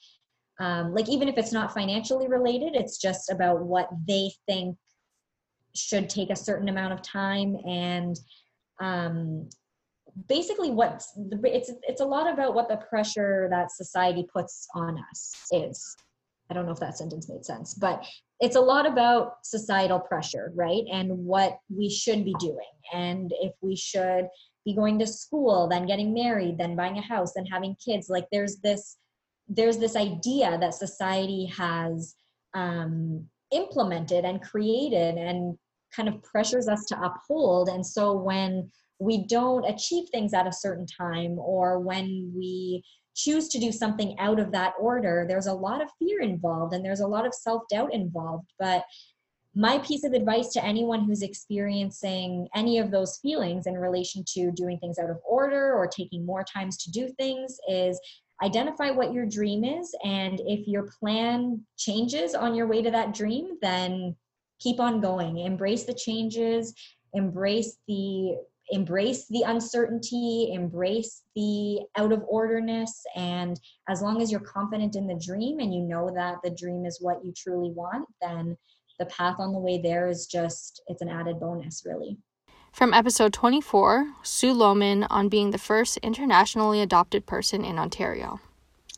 um, 0.61 0.95
like, 0.95 1.09
even 1.09 1.29
if 1.29 1.37
it's 1.37 1.53
not 1.53 1.75
financially 1.75 2.29
related, 2.29 2.77
it's 2.77 2.99
just 2.99 3.29
about 3.29 3.61
what 3.61 3.89
they 4.07 4.31
think 4.47 4.77
should 5.75 6.09
take 6.09 6.31
a 6.31 6.37
certain 6.37 6.69
amount 6.69 6.93
of 6.93 7.03
time. 7.03 7.57
And 7.67 8.17
um, 8.81 9.49
basically 10.29 10.71
what's 10.71 11.13
the, 11.13 11.41
it's 11.45 11.73
it's 11.83 12.01
a 12.01 12.05
lot 12.05 12.33
about 12.33 12.55
what 12.55 12.69
the 12.69 12.77
pressure 12.77 13.49
that 13.51 13.71
society 13.71 14.27
puts 14.33 14.67
on 14.75 14.99
us 15.11 15.33
is 15.53 15.97
i 16.51 16.55
don't 16.55 16.67
know 16.67 16.73
if 16.73 16.81
that 16.81 16.99
sentence 16.99 17.29
made 17.29 17.45
sense 17.45 17.75
but 17.75 18.05
it's 18.43 18.57
a 18.57 18.61
lot 18.61 18.87
about 18.87 19.35
societal 19.45 20.01
pressure 20.01 20.53
right? 20.55 20.83
And 20.93 21.11
what 21.11 21.59
we 21.75 21.89
should 21.89 22.25
be 22.25 22.35
doing. 22.39 22.75
And 22.93 23.33
if 23.41 23.53
we 23.63 23.77
should 23.77 24.27
be 24.65 24.75
going 24.75 24.99
to 24.99 25.07
school 25.07 25.69
then 25.69 25.87
getting 25.87 26.13
married 26.13 26.59
then 26.59 26.77
buying 26.77 26.99
a 26.99 27.03
house 27.03 27.33
then 27.35 27.47
having 27.47 27.75
kids 27.85 28.09
like 28.09 28.27
there's 28.31 28.57
this 28.59 28.99
there's 29.49 29.79
this 29.79 29.97
idea 29.97 30.57
that 30.61 30.75
society 30.75 31.47
has 31.47 32.15
um, 32.55 33.27
implemented 33.53 34.25
and 34.25 34.43
created 34.43 35.17
and 35.17 35.59
kind 35.95 36.09
of 36.09 36.23
pressures 36.23 36.69
us 36.69 36.85
to 36.87 37.01
uphold. 37.01 37.69
And 37.69 37.85
so 37.85 38.13
when 38.13 38.71
we 38.99 39.27
don't 39.27 39.69
achieve 39.69 40.09
things 40.11 40.33
at 40.33 40.47
a 40.47 40.53
certain 40.53 40.87
time 40.87 41.39
or 41.39 41.81
when 41.81 42.33
we 42.35 42.83
choose 43.15 43.49
to 43.49 43.59
do 43.59 43.71
something 43.71 44.19
out 44.19 44.41
of 44.41 44.53
that 44.53 44.73
order 44.81 45.27
there's 45.29 45.47
a 45.47 45.53
lot 45.53 45.83
of 45.83 45.89
fear 45.99 46.21
involved 46.21 46.75
and 46.75 46.85
there's 46.85 47.01
a 47.01 47.07
lot 47.07 47.27
of 47.27 47.35
self-doubt 47.35 47.93
involved. 47.93 48.53
But 48.59 48.85
my 49.55 49.79
piece 49.79 50.05
of 50.05 50.13
advice 50.13 50.49
to 50.49 50.65
anyone 50.65 51.05
who's 51.05 51.21
experiencing 51.21 52.49
any 52.55 52.79
of 52.79 52.91
those 52.91 53.19
feelings 53.19 53.67
in 53.67 53.75
relation 53.75 54.25
to 54.33 54.51
doing 54.53 54.79
things 54.79 54.99
out 54.99 55.11
of 55.11 55.19
order 55.29 55.75
or 55.75 55.87
taking 55.87 56.25
more 56.25 56.43
times 56.43 56.79
to 56.79 56.91
do 56.91 57.09
things 57.19 57.59
is 57.69 58.01
identify 58.43 58.91
what 58.91 59.13
your 59.13 59.27
dream 59.27 59.63
is. 59.63 59.95
And 60.05 60.41
if 60.47 60.67
your 60.67 60.89
plan 60.99 61.61
changes 61.77 62.35
on 62.35 62.55
your 62.55 62.67
way 62.67 62.81
to 62.83 62.91
that 62.91 63.15
dream 63.15 63.59
then 63.61 64.17
keep 64.59 64.81
on 64.81 65.01
going. 65.01 65.39
Embrace 65.39 65.85
the 65.85 65.95
changes 65.95 66.75
embrace 67.15 67.79
the 67.89 68.37
embrace 68.71 69.27
the 69.29 69.43
uncertainty, 69.43 70.53
embrace 70.53 71.23
the 71.35 71.81
out 71.97 72.13
of 72.13 72.23
orderness. 72.29 73.05
And 73.17 73.61
as 73.89 74.03
long 74.03 74.23
as 74.23 74.31
you're 74.31 74.41
confident 74.41 74.97
in 74.97 75.07
the 75.07 75.21
dream 75.25 75.59
and 75.59 75.75
you 75.75 75.83
know 75.83 76.11
that 76.15 76.37
the 76.43 76.51
dream 76.51 76.87
is 76.87 76.99
what 77.01 77.25
you 77.25 77.33
truly 77.37 77.71
want, 77.71 78.07
then 78.21 78.57
the 78.99 79.07
path 79.07 79.37
on 79.39 79.53
the 79.53 79.59
way 79.59 79.81
there 79.83 80.09
is 80.09 80.27
just, 80.27 80.83
it's 80.87 81.03
an 81.03 81.09
added 81.09 81.41
bonus, 81.41 81.83
really. 81.85 82.17
From 82.73 82.95
episode 82.95 83.35
24, 83.35 84.15
Sue 84.23 84.55
Lohman 84.55 85.07
on 85.11 85.29
being 85.29 85.51
the 85.51 85.59
first 85.59 85.99
internationally 85.99 86.81
adopted 86.81 87.27
person 87.27 87.65
in 87.65 87.79
Ontario. 87.79 88.41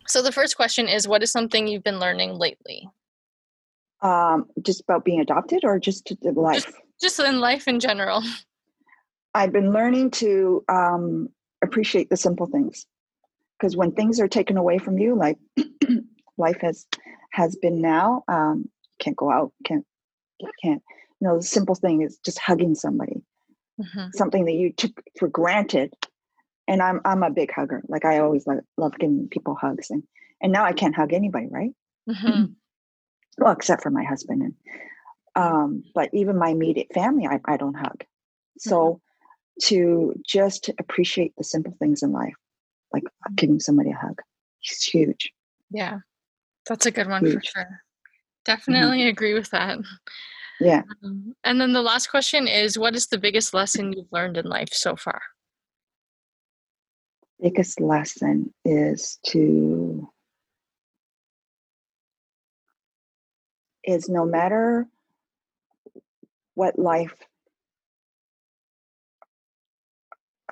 So, 0.07 0.23
the 0.23 0.31
first 0.31 0.55
question 0.55 0.87
is 0.87 1.09
What 1.09 1.23
is 1.23 1.33
something 1.33 1.67
you've 1.67 1.83
been 1.83 1.99
learning 1.99 2.35
lately? 2.35 2.89
Um, 4.03 4.47
just 4.63 4.83
about 4.83 5.05
being 5.05 5.21
adopted 5.21 5.65
or 5.65 5.81
just 5.81 6.13
life? 6.23 6.65
Just, 6.67 6.77
just 7.01 7.21
in 7.21 7.41
life 7.41 7.67
in 7.67 7.81
general. 7.81 8.23
I've 9.35 9.53
been 9.53 9.73
learning 9.73 10.13
to 10.13 10.65
um, 10.69 11.29
appreciate 11.63 12.09
the 12.09 12.17
simple 12.17 12.47
things 12.47 12.87
because 13.59 13.77
when 13.77 13.93
things 13.93 14.21
are 14.21 14.29
taken 14.29 14.57
away 14.57 14.79
from 14.79 14.99
you, 14.99 15.17
like 15.17 15.39
life 16.39 16.61
has 16.61 16.87
has 17.33 17.57
been 17.57 17.81
now, 17.81 18.23
um, 18.29 18.69
can't 19.01 19.17
go 19.17 19.31
out, 19.31 19.53
can't 19.65 19.85
can't. 20.63 20.83
You 21.21 21.29
know, 21.29 21.37
the 21.39 21.43
simple 21.43 21.75
thing 21.75 22.03
is 22.03 22.19
just 22.25 22.39
hugging 22.39 22.75
somebody, 22.75 23.23
mm-hmm. 23.81 24.09
something 24.15 24.45
that 24.45 24.53
you 24.53 24.73
took 24.73 24.93
for 25.19 25.29
granted. 25.29 25.95
And 26.69 26.81
I'm 26.81 27.01
I'm 27.05 27.23
a 27.23 27.31
big 27.31 27.51
hugger. 27.53 27.83
Like 27.89 28.05
I 28.05 28.21
always 28.21 28.47
love, 28.47 28.61
love 28.77 28.99
giving 28.99 29.29
people 29.29 29.55
hugs, 29.55 29.91
and 29.91 30.05
and 30.41 30.53
now 30.53 30.65
I 30.65 30.73
can't 30.73 30.95
hug 30.95 31.13
anybody, 31.13 31.49
right? 31.51 31.73
Mm-hmm. 32.09 32.45
well, 33.39 33.53
except 33.53 33.83
for 33.83 33.91
my 33.91 34.05
husband, 34.05 34.43
and 34.43 34.55
um, 35.35 35.83
but 35.95 36.11
even 36.13 36.39
my 36.39 36.51
immediate 36.51 36.89
family, 36.95 37.27
I, 37.27 37.41
I 37.45 37.57
don't 37.57 37.75
hug. 37.75 38.05
So 38.59 38.77
mm-hmm 38.77 39.04
to 39.63 40.15
just 40.27 40.71
appreciate 40.79 41.35
the 41.37 41.45
simple 41.45 41.75
things 41.79 42.03
in 42.03 42.13
life, 42.13 42.35
like 42.93 43.05
mm-hmm. 43.05 43.35
giving 43.35 43.61
somebody 43.61 43.91
a 43.91 43.97
hug. 43.97 44.21
It's 44.63 44.85
huge. 44.85 45.33
Yeah, 45.71 45.99
that's 46.69 46.87
a 46.87 46.91
good 46.91 47.09
one 47.09 47.25
huge. 47.25 47.35
for 47.35 47.45
sure. 47.45 47.63
Mm-hmm. 47.63 47.75
Definitely 48.45 48.99
mm-hmm. 49.01 49.09
agree 49.09 49.35
with 49.35 49.51
that. 49.51 49.79
Yeah. 50.61 50.83
Um, 51.03 51.35
and 51.45 51.61
then 51.61 51.73
the 51.73 51.83
last 51.83 52.09
question 52.09 52.47
is 52.47 52.79
what 52.79 52.95
is 52.95 53.07
the 53.07 53.19
biggest 53.19 53.55
lesson 53.55 53.93
you've 53.93 54.13
learned 54.13 54.37
in 54.37 54.47
life 54.47 54.73
so 54.73 54.97
far? 54.97 55.21
Biggest 57.41 57.81
lesson 57.81 58.55
is 58.65 59.19
to 59.27 60.09
is 63.83 64.09
no 64.09 64.25
matter 64.25 64.87
what 66.55 66.79
life 66.79 67.15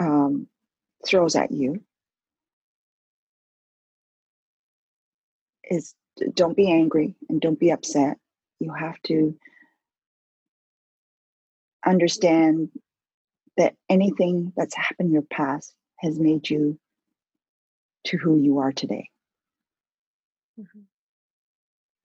um, 0.03 0.49
throws 1.07 1.37
at 1.37 1.53
you 1.53 1.83
is 5.65 5.95
don't 6.35 6.57
be 6.57 6.71
angry 6.71 7.15
and 7.29 7.41
don't 7.41 7.59
be 7.59 7.71
upset. 7.71 8.19
You 8.61 8.73
have 8.73 9.01
to 9.05 9.37
understand 11.87 12.71
that 13.57 13.75
anything 13.89 14.53
that's 14.57 14.75
happened 14.75 15.09
in 15.09 15.13
your 15.13 15.23
past 15.23 15.75
has 15.99 16.19
made 16.19 16.49
you 16.49 16.79
to 18.05 18.17
who 18.17 18.39
you 18.39 18.59
are 18.59 18.73
today. 18.73 19.09
Mm-hmm. 20.61 20.81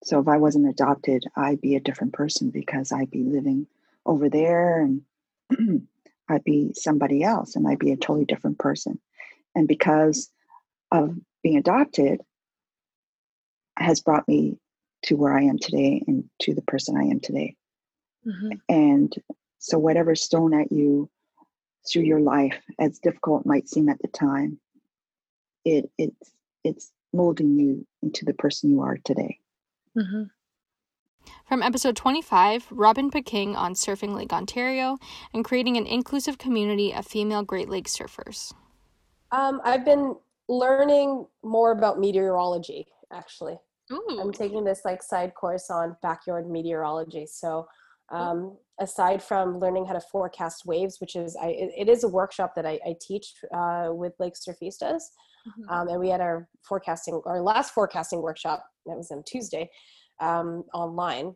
So 0.03 0.19
if 0.19 0.27
I 0.27 0.37
wasn't 0.37 0.69
adopted, 0.69 1.25
I'd 1.35 1.61
be 1.61 1.75
a 1.75 1.81
different 1.81 2.13
person 2.13 2.49
because 2.49 2.91
I'd 2.91 3.11
be 3.11 3.23
living 3.23 3.67
over 4.05 4.29
there 4.29 4.81
and 4.81 5.01
I'd 6.29 6.43
be 6.43 6.73
somebody 6.75 7.23
else 7.23 7.55
and 7.55 7.67
I'd 7.67 7.79
be 7.79 7.91
a 7.91 7.97
totally 7.97 8.25
different 8.25 8.59
person. 8.59 8.99
And 9.55 9.67
because 9.67 10.29
of 10.91 11.15
being 11.43 11.57
adopted 11.57 12.21
has 13.77 14.01
brought 14.01 14.27
me 14.27 14.57
to 15.03 15.15
where 15.15 15.37
I 15.37 15.43
am 15.43 15.57
today 15.57 16.03
and 16.07 16.25
to 16.41 16.53
the 16.53 16.61
person 16.61 16.97
I 16.97 17.03
am 17.03 17.19
today. 17.19 17.55
Mm-hmm. 18.25 18.51
And 18.67 19.13
so 19.59 19.77
whatever's 19.77 20.27
thrown 20.27 20.53
at 20.53 20.71
you 20.71 21.09
through 21.89 22.03
your 22.03 22.19
life, 22.19 22.59
as 22.79 22.99
difficult 22.99 23.41
it 23.41 23.47
might 23.47 23.69
seem 23.69 23.89
at 23.89 24.01
the 24.01 24.07
time, 24.09 24.59
it 25.63 25.89
it's 25.97 26.31
it's 26.63 26.91
molding 27.13 27.57
you 27.57 27.85
into 28.01 28.25
the 28.25 28.33
person 28.33 28.71
you 28.71 28.81
are 28.81 28.97
today. 29.03 29.39
Mm-hmm. 29.97 30.23
From 31.47 31.63
episode 31.63 31.95
25, 31.95 32.67
Robin 32.71 33.09
Peking 33.09 33.55
on 33.55 33.73
Surfing 33.73 34.15
Lake 34.15 34.33
Ontario 34.33 34.97
and 35.33 35.45
creating 35.45 35.77
an 35.77 35.85
inclusive 35.85 36.37
community 36.37 36.93
of 36.93 37.05
female 37.05 37.43
Great 37.43 37.69
Lakes 37.69 37.97
surfers. 37.97 38.53
Um, 39.31 39.61
I've 39.63 39.85
been 39.85 40.15
learning 40.49 41.25
more 41.43 41.71
about 41.71 41.99
meteorology, 41.99 42.87
actually. 43.11 43.57
Ooh. 43.91 44.19
I'm 44.19 44.31
taking 44.31 44.63
this 44.63 44.81
like 44.83 45.01
side 45.01 45.33
course 45.33 45.69
on 45.69 45.95
backyard 46.01 46.49
meteorology. 46.49 47.25
So, 47.25 47.67
um, 48.09 48.57
aside 48.79 49.21
from 49.21 49.59
learning 49.59 49.85
how 49.85 49.93
to 49.93 50.01
forecast 50.01 50.65
waves, 50.65 50.99
which 50.99 51.15
is 51.15 51.35
I, 51.35 51.47
it 51.77 51.89
is 51.89 52.03
a 52.03 52.07
workshop 52.07 52.53
that 52.55 52.65
I, 52.65 52.79
I 52.85 52.95
teach 53.01 53.33
uh, 53.53 53.89
with 53.91 54.13
Lake 54.19 54.33
Surfistas, 54.35 55.01
mm-hmm. 55.47 55.69
um, 55.69 55.87
and 55.89 55.99
we 55.99 56.09
had 56.09 56.21
our 56.21 56.47
forecasting 56.63 57.21
our 57.25 57.41
last 57.41 57.73
forecasting 57.73 58.21
workshop 58.21 58.65
that 58.85 58.97
was 58.97 59.11
on 59.11 59.23
Tuesday, 59.23 59.69
um, 60.19 60.63
online. 60.73 61.35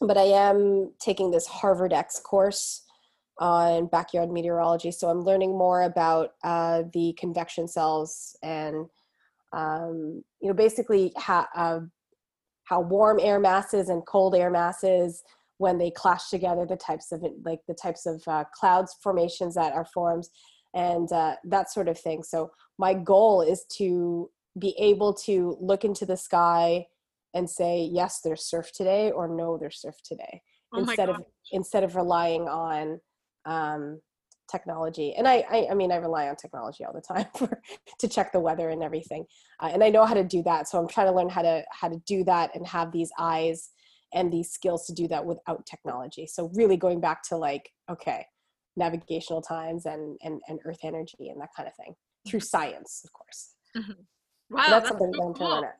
But 0.00 0.16
I 0.16 0.22
am 0.22 0.92
taking 1.00 1.30
this 1.30 1.46
Harvard 1.46 1.92
X 1.92 2.20
course 2.20 2.82
on 3.38 3.86
backyard 3.86 4.30
meteorology. 4.30 4.90
So 4.90 5.08
I'm 5.08 5.22
learning 5.22 5.56
more 5.56 5.82
about 5.82 6.34
uh, 6.44 6.82
the 6.92 7.14
convection 7.18 7.68
cells 7.68 8.36
and, 8.42 8.86
um, 9.52 10.22
you 10.40 10.48
know, 10.48 10.54
basically 10.54 11.12
how, 11.16 11.46
uh, 11.54 11.80
how 12.64 12.80
warm 12.80 13.18
air 13.20 13.40
masses 13.40 13.88
and 13.88 14.04
cold 14.06 14.34
air 14.34 14.50
masses, 14.50 15.22
when 15.56 15.76
they 15.76 15.90
clash 15.90 16.30
together, 16.30 16.64
the 16.64 16.76
types 16.76 17.12
of 17.12 17.22
like 17.44 17.60
the 17.68 17.74
types 17.74 18.06
of 18.06 18.22
uh, 18.26 18.44
clouds 18.54 18.96
formations 19.02 19.54
that 19.54 19.74
are 19.74 19.84
formed 19.84 20.26
and 20.72 21.12
uh, 21.12 21.36
that 21.44 21.70
sort 21.70 21.88
of 21.88 21.98
thing. 21.98 22.22
So 22.22 22.50
my 22.78 22.94
goal 22.94 23.42
is 23.42 23.64
to 23.76 24.30
be 24.58 24.74
able 24.78 25.12
to 25.14 25.56
look 25.60 25.84
into 25.84 26.06
the 26.06 26.16
sky 26.16 26.86
and 27.34 27.48
say 27.48 27.88
yes 27.92 28.20
there's 28.24 28.44
surf 28.44 28.70
today 28.72 29.10
or 29.10 29.28
no 29.28 29.56
there's 29.58 29.80
surf 29.80 29.96
today 30.04 30.42
oh 30.74 30.80
instead 30.80 31.08
of 31.08 31.22
instead 31.52 31.84
of 31.84 31.96
relying 31.96 32.42
on 32.42 33.00
um, 33.46 34.00
technology. 34.50 35.14
And 35.14 35.28
I, 35.28 35.44
I, 35.48 35.68
I 35.70 35.74
mean 35.74 35.92
i 35.92 35.96
rely 35.96 36.28
on 36.28 36.34
technology 36.34 36.84
all 36.84 36.92
the 36.92 37.00
time 37.00 37.26
for 37.36 37.62
to 38.00 38.08
check 38.08 38.32
the 38.32 38.40
weather 38.40 38.70
and 38.70 38.82
everything 38.82 39.24
uh, 39.60 39.70
and 39.72 39.84
i 39.84 39.90
know 39.90 40.04
how 40.04 40.14
to 40.14 40.24
do 40.24 40.42
that 40.42 40.66
so 40.66 40.76
i'm 40.76 40.88
trying 40.88 41.06
to 41.06 41.12
learn 41.12 41.28
how 41.28 41.42
to 41.42 41.62
how 41.70 41.88
to 41.88 42.02
do 42.04 42.24
that 42.24 42.50
and 42.56 42.66
have 42.66 42.90
these 42.90 43.10
eyes 43.16 43.70
and 44.12 44.32
these 44.32 44.50
skills 44.50 44.86
to 44.86 44.92
do 44.92 45.08
that 45.08 45.24
without 45.24 45.66
technology. 45.66 46.26
So 46.26 46.50
really 46.54 46.76
going 46.76 47.00
back 47.00 47.22
to 47.28 47.36
like 47.36 47.70
okay 47.90 48.26
navigational 48.76 49.42
times 49.42 49.86
and 49.86 50.16
and, 50.22 50.40
and 50.48 50.60
earth 50.64 50.78
energy 50.84 51.28
and 51.28 51.40
that 51.40 51.50
kind 51.56 51.68
of 51.68 51.74
thing 51.74 51.94
through 52.26 52.40
science 52.40 53.02
of 53.04 53.12
course. 53.12 53.54
Mm-hmm. 53.76 54.02
wow 54.50 54.60
that's, 54.68 54.70
that's, 54.70 54.88
something 54.88 55.12
so 55.14 55.28
i'm 55.28 55.34
trying 55.34 55.48
to 55.48 55.60
learn 55.60 55.72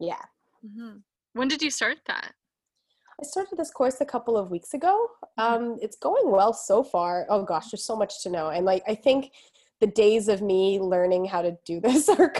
yeah 0.00 0.22
Mm-hmm. 0.64 0.98
When 1.34 1.48
did 1.48 1.62
you 1.62 1.70
start 1.70 1.98
that? 2.06 2.32
I 3.20 3.24
started 3.24 3.56
this 3.56 3.70
course 3.70 4.00
a 4.00 4.04
couple 4.04 4.36
of 4.36 4.50
weeks 4.50 4.74
ago. 4.74 5.08
Mm-hmm. 5.38 5.54
Um, 5.54 5.78
it's 5.80 5.96
going 5.96 6.30
well 6.30 6.52
so 6.52 6.82
far. 6.82 7.26
Oh 7.28 7.44
gosh, 7.44 7.70
there's 7.70 7.84
so 7.84 7.96
much 7.96 8.22
to 8.22 8.30
know, 8.30 8.48
and 8.50 8.64
like 8.64 8.82
I 8.86 8.94
think 8.94 9.32
the 9.80 9.86
days 9.86 10.28
of 10.28 10.40
me 10.40 10.80
learning 10.80 11.26
how 11.26 11.42
to 11.42 11.56
do 11.66 11.80
this 11.82 12.08
are 12.08 12.32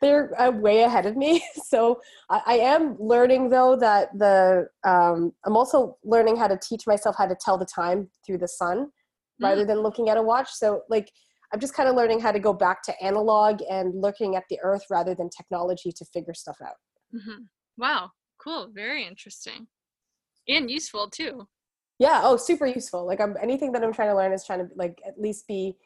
they're 0.00 0.40
uh, 0.40 0.50
way 0.50 0.82
ahead 0.82 1.06
of 1.06 1.16
me. 1.16 1.44
So 1.68 2.00
I, 2.30 2.42
I 2.46 2.54
am 2.60 2.96
learning 2.98 3.50
though 3.50 3.76
that 3.76 4.18
the 4.18 4.68
um, 4.84 5.32
I'm 5.44 5.56
also 5.56 5.98
learning 6.02 6.36
how 6.36 6.48
to 6.48 6.58
teach 6.62 6.86
myself 6.86 7.16
how 7.18 7.26
to 7.26 7.36
tell 7.38 7.58
the 7.58 7.66
time 7.66 8.08
through 8.24 8.38
the 8.38 8.48
sun 8.48 8.86
mm-hmm. 8.86 9.44
rather 9.44 9.64
than 9.66 9.80
looking 9.80 10.08
at 10.08 10.16
a 10.16 10.22
watch. 10.22 10.48
So 10.50 10.82
like 10.88 11.10
I'm 11.52 11.60
just 11.60 11.74
kind 11.74 11.88
of 11.88 11.94
learning 11.94 12.20
how 12.20 12.32
to 12.32 12.38
go 12.38 12.52
back 12.52 12.82
to 12.84 13.02
analog 13.02 13.60
and 13.70 14.00
looking 14.00 14.36
at 14.36 14.44
the 14.48 14.58
earth 14.62 14.84
rather 14.90 15.14
than 15.14 15.28
technology 15.28 15.92
to 15.92 16.04
figure 16.06 16.34
stuff 16.34 16.56
out. 16.62 16.76
Mm-hmm. 17.14 17.44
Wow, 17.78 18.10
cool, 18.42 18.70
very 18.74 19.06
interesting, 19.06 19.68
and 20.48 20.70
useful 20.70 21.08
too. 21.08 21.46
Yeah. 21.98 22.20
Oh, 22.22 22.36
super 22.36 22.66
useful. 22.66 23.06
Like 23.06 23.20
I'm 23.20 23.36
anything 23.42 23.72
that 23.72 23.82
I'm 23.82 23.92
trying 23.92 24.10
to 24.10 24.16
learn 24.16 24.32
is 24.32 24.44
trying 24.44 24.60
to 24.60 24.68
like 24.76 25.00
at 25.06 25.20
least 25.20 25.46
be 25.48 25.76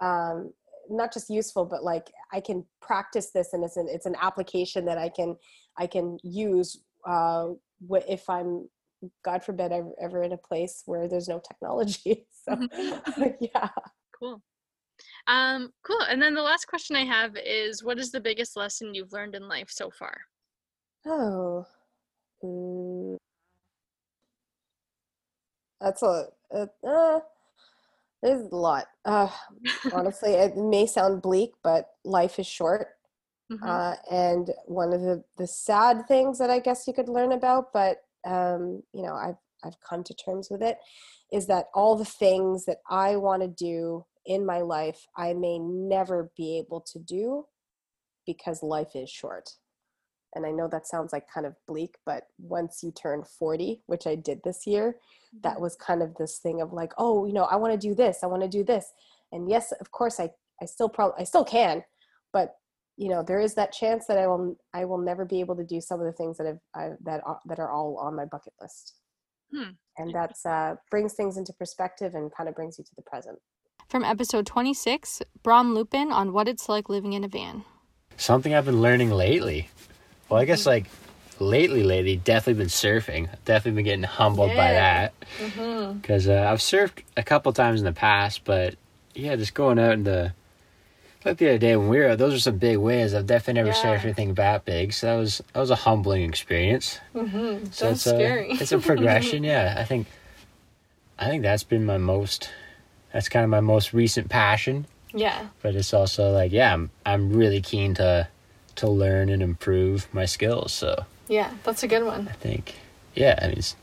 um, 0.00 0.52
not 0.88 1.12
just 1.12 1.30
useful, 1.30 1.64
but 1.64 1.84
like 1.84 2.10
I 2.32 2.40
can 2.40 2.64
practice 2.80 3.30
this, 3.30 3.52
and 3.52 3.64
it's 3.64 3.76
an 3.76 3.88
it's 3.88 4.06
an 4.06 4.16
application 4.20 4.84
that 4.86 4.98
I 4.98 5.08
can 5.08 5.36
I 5.76 5.86
can 5.86 6.18
use 6.22 6.80
uh, 7.06 7.48
if 8.08 8.28
I'm 8.28 8.68
God 9.24 9.44
forbid 9.44 9.72
ever, 9.72 9.90
ever 10.00 10.22
in 10.22 10.32
a 10.32 10.36
place 10.36 10.82
where 10.86 11.08
there's 11.08 11.28
no 11.28 11.40
technology. 11.46 12.26
So 12.42 12.56
yeah. 13.40 13.68
Cool. 14.18 14.40
Um, 15.26 15.72
cool. 15.84 16.00
And 16.08 16.22
then 16.22 16.32
the 16.32 16.42
last 16.42 16.66
question 16.66 16.96
I 16.96 17.04
have 17.04 17.36
is 17.36 17.84
what 17.84 17.98
is 17.98 18.10
the 18.10 18.20
biggest 18.20 18.56
lesson 18.56 18.94
you've 18.94 19.12
learned 19.12 19.34
in 19.34 19.46
life 19.46 19.68
so 19.68 19.90
far? 19.90 20.22
Oh. 21.06 21.66
Mm. 22.42 23.16
That's 25.80 26.02
a, 26.02 26.26
a 26.52 26.68
uh, 26.86 27.20
there's 28.22 28.52
a 28.52 28.56
lot. 28.56 28.86
Uh, 29.04 29.28
honestly, 29.92 30.32
it 30.32 30.56
may 30.56 30.86
sound 30.86 31.22
bleak, 31.22 31.52
but 31.62 31.90
life 32.04 32.38
is 32.38 32.46
short. 32.46 32.88
Mm-hmm. 33.50 33.66
Uh, 33.66 33.94
and 34.10 34.50
one 34.66 34.92
of 34.92 35.00
the, 35.00 35.24
the 35.36 35.46
sad 35.46 36.06
things 36.06 36.38
that 36.38 36.50
I 36.50 36.60
guess 36.60 36.86
you 36.86 36.92
could 36.92 37.08
learn 37.08 37.32
about, 37.32 37.72
but 37.72 38.04
um, 38.24 38.82
you 38.92 39.02
know, 39.02 39.14
I've 39.14 39.38
I've 39.64 39.80
come 39.80 40.04
to 40.04 40.14
terms 40.14 40.48
with 40.50 40.62
it, 40.62 40.78
is 41.32 41.46
that 41.46 41.66
all 41.74 41.96
the 41.96 42.04
things 42.04 42.64
that 42.66 42.78
I 42.88 43.16
want 43.16 43.42
to 43.42 43.48
do 43.48 44.04
in 44.26 44.46
my 44.46 44.60
life, 44.60 45.06
I 45.16 45.32
may 45.34 45.58
never 45.58 46.30
be 46.36 46.58
able 46.58 46.80
to 46.92 46.98
do 46.98 47.46
because 48.26 48.62
life 48.62 48.94
is 48.94 49.10
short. 49.10 49.50
And 50.34 50.46
I 50.46 50.50
know 50.50 50.68
that 50.68 50.86
sounds 50.86 51.12
like 51.12 51.26
kind 51.32 51.46
of 51.46 51.54
bleak, 51.66 51.96
but 52.06 52.24
once 52.38 52.82
you 52.82 52.92
turn 52.92 53.24
40, 53.24 53.82
which 53.86 54.06
I 54.06 54.14
did 54.14 54.40
this 54.44 54.66
year, 54.66 54.96
that 55.42 55.54
mm-hmm. 55.54 55.62
was 55.62 55.76
kind 55.76 56.02
of 56.02 56.14
this 56.16 56.38
thing 56.38 56.60
of 56.60 56.72
like, 56.72 56.92
oh, 56.98 57.26
you 57.26 57.32
know, 57.32 57.44
I 57.44 57.56
want 57.56 57.72
to 57.72 57.88
do 57.88 57.94
this, 57.94 58.18
I 58.22 58.26
want 58.26 58.42
to 58.42 58.48
do 58.48 58.62
this. 58.62 58.92
And 59.32 59.48
yes, 59.50 59.72
of 59.72 59.90
course 59.90 60.20
I 60.20 60.30
I 60.62 60.66
still 60.66 60.88
probably 60.88 61.20
I 61.20 61.24
still 61.24 61.44
can, 61.44 61.84
but 62.32 62.56
you 62.96 63.08
know, 63.08 63.22
there 63.22 63.40
is 63.40 63.54
that 63.54 63.72
chance 63.72 64.06
that 64.06 64.18
I 64.18 64.26
will 64.26 64.56
I 64.74 64.84
will 64.84 64.98
never 64.98 65.24
be 65.24 65.40
able 65.40 65.56
to 65.56 65.64
do 65.64 65.80
some 65.80 66.00
of 66.00 66.06
the 66.06 66.12
things 66.12 66.36
that 66.38 66.46
I've 66.46 66.60
I, 66.74 66.90
that 67.04 67.22
are, 67.24 67.40
that 67.46 67.58
are 67.58 67.70
all 67.70 67.96
on 67.98 68.14
my 68.14 68.24
bucket 68.24 68.52
list. 68.60 68.94
Hmm. 69.52 69.70
And 69.98 70.14
that's 70.14 70.46
uh, 70.46 70.76
brings 70.90 71.14
things 71.14 71.36
into 71.36 71.52
perspective 71.52 72.14
and 72.14 72.32
kind 72.32 72.48
of 72.48 72.54
brings 72.54 72.78
you 72.78 72.84
to 72.84 72.94
the 72.94 73.02
present. 73.02 73.38
From 73.88 74.04
episode 74.04 74.46
26, 74.46 75.22
Bram 75.42 75.74
Lupin 75.74 76.12
on 76.12 76.32
what 76.32 76.46
it's 76.46 76.68
like 76.68 76.88
living 76.88 77.12
in 77.12 77.24
a 77.24 77.28
van. 77.28 77.64
Something 78.16 78.54
I've 78.54 78.66
been 78.66 78.80
learning 78.80 79.10
lately. 79.10 79.68
Well, 80.30 80.40
I 80.40 80.44
guess 80.44 80.64
like 80.64 80.86
lately, 81.40 81.82
lately, 81.82 82.16
definitely 82.16 82.62
been 82.62 82.68
surfing. 82.68 83.28
Definitely 83.44 83.82
been 83.82 83.84
getting 83.84 84.02
humbled 84.04 84.50
yeah. 84.50 84.56
by 84.56 84.72
that. 84.72 85.14
Because 86.00 86.26
mm-hmm. 86.26 86.46
uh, 86.46 86.50
I've 86.50 86.60
surfed 86.60 87.02
a 87.16 87.22
couple 87.22 87.52
times 87.52 87.80
in 87.80 87.84
the 87.84 87.92
past, 87.92 88.44
but 88.44 88.76
yeah, 89.14 89.36
just 89.36 89.54
going 89.54 89.78
out 89.78 89.92
in 89.92 90.04
the 90.04 90.32
like 91.24 91.36
the 91.36 91.50
other 91.50 91.58
day 91.58 91.76
when 91.76 91.88
we 91.88 91.98
were 91.98 92.16
those 92.16 92.32
are 92.34 92.40
some 92.40 92.58
big 92.58 92.78
waves. 92.78 93.12
I've 93.12 93.26
definitely 93.26 93.62
never 93.62 93.76
yeah. 93.76 93.82
surfed 93.82 94.04
anything 94.04 94.34
that 94.34 94.64
big, 94.64 94.92
so 94.92 95.06
that 95.08 95.16
was 95.16 95.42
that 95.52 95.60
was 95.60 95.70
a 95.70 95.76
humbling 95.76 96.22
experience. 96.22 97.00
Mm-hmm. 97.14 97.66
So 97.72 97.86
that's 97.86 98.06
it's 98.06 98.16
scary. 98.16 98.50
A, 98.50 98.54
it's 98.54 98.72
a 98.72 98.78
progression. 98.78 99.44
yeah, 99.44 99.74
I 99.76 99.84
think 99.84 100.06
I 101.18 101.28
think 101.28 101.42
that's 101.42 101.64
been 101.64 101.84
my 101.84 101.98
most. 101.98 102.50
That's 103.12 103.28
kind 103.28 103.42
of 103.42 103.50
my 103.50 103.60
most 103.60 103.92
recent 103.92 104.28
passion. 104.28 104.86
Yeah. 105.12 105.48
But 105.62 105.74
it's 105.74 105.92
also 105.92 106.30
like, 106.30 106.52
yeah, 106.52 106.72
I'm 106.72 106.90
I'm 107.04 107.32
really 107.32 107.60
keen 107.60 107.94
to 107.94 108.28
to 108.76 108.88
learn 108.88 109.28
and 109.28 109.42
improve 109.42 110.12
my 110.12 110.24
skills. 110.24 110.72
So 110.72 111.04
yeah, 111.28 111.52
that's 111.64 111.82
a 111.82 111.88
good 111.88 112.04
one. 112.04 112.28
I 112.28 112.32
think. 112.32 112.74
Yeah, 113.14 113.38
I 113.40 113.48
mean, 113.48 113.58
it's 113.58 113.76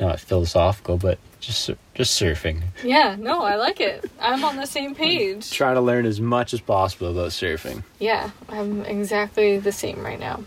not 0.00 0.20
philosophical, 0.20 0.96
but 0.96 1.18
just 1.40 1.70
just 1.94 2.20
surfing. 2.20 2.62
Yeah, 2.82 3.16
no, 3.18 3.42
I 3.42 3.56
like 3.56 3.80
it. 3.80 4.10
I'm 4.20 4.44
on 4.44 4.56
the 4.56 4.66
same 4.66 4.94
page. 4.94 5.50
Try 5.50 5.74
to 5.74 5.80
learn 5.80 6.06
as 6.06 6.20
much 6.20 6.54
as 6.54 6.60
possible 6.60 7.10
about 7.10 7.30
surfing. 7.30 7.84
Yeah, 7.98 8.30
I'm 8.48 8.84
exactly 8.84 9.58
the 9.58 9.72
same 9.72 10.02
right 10.02 10.18
now. 10.18 10.44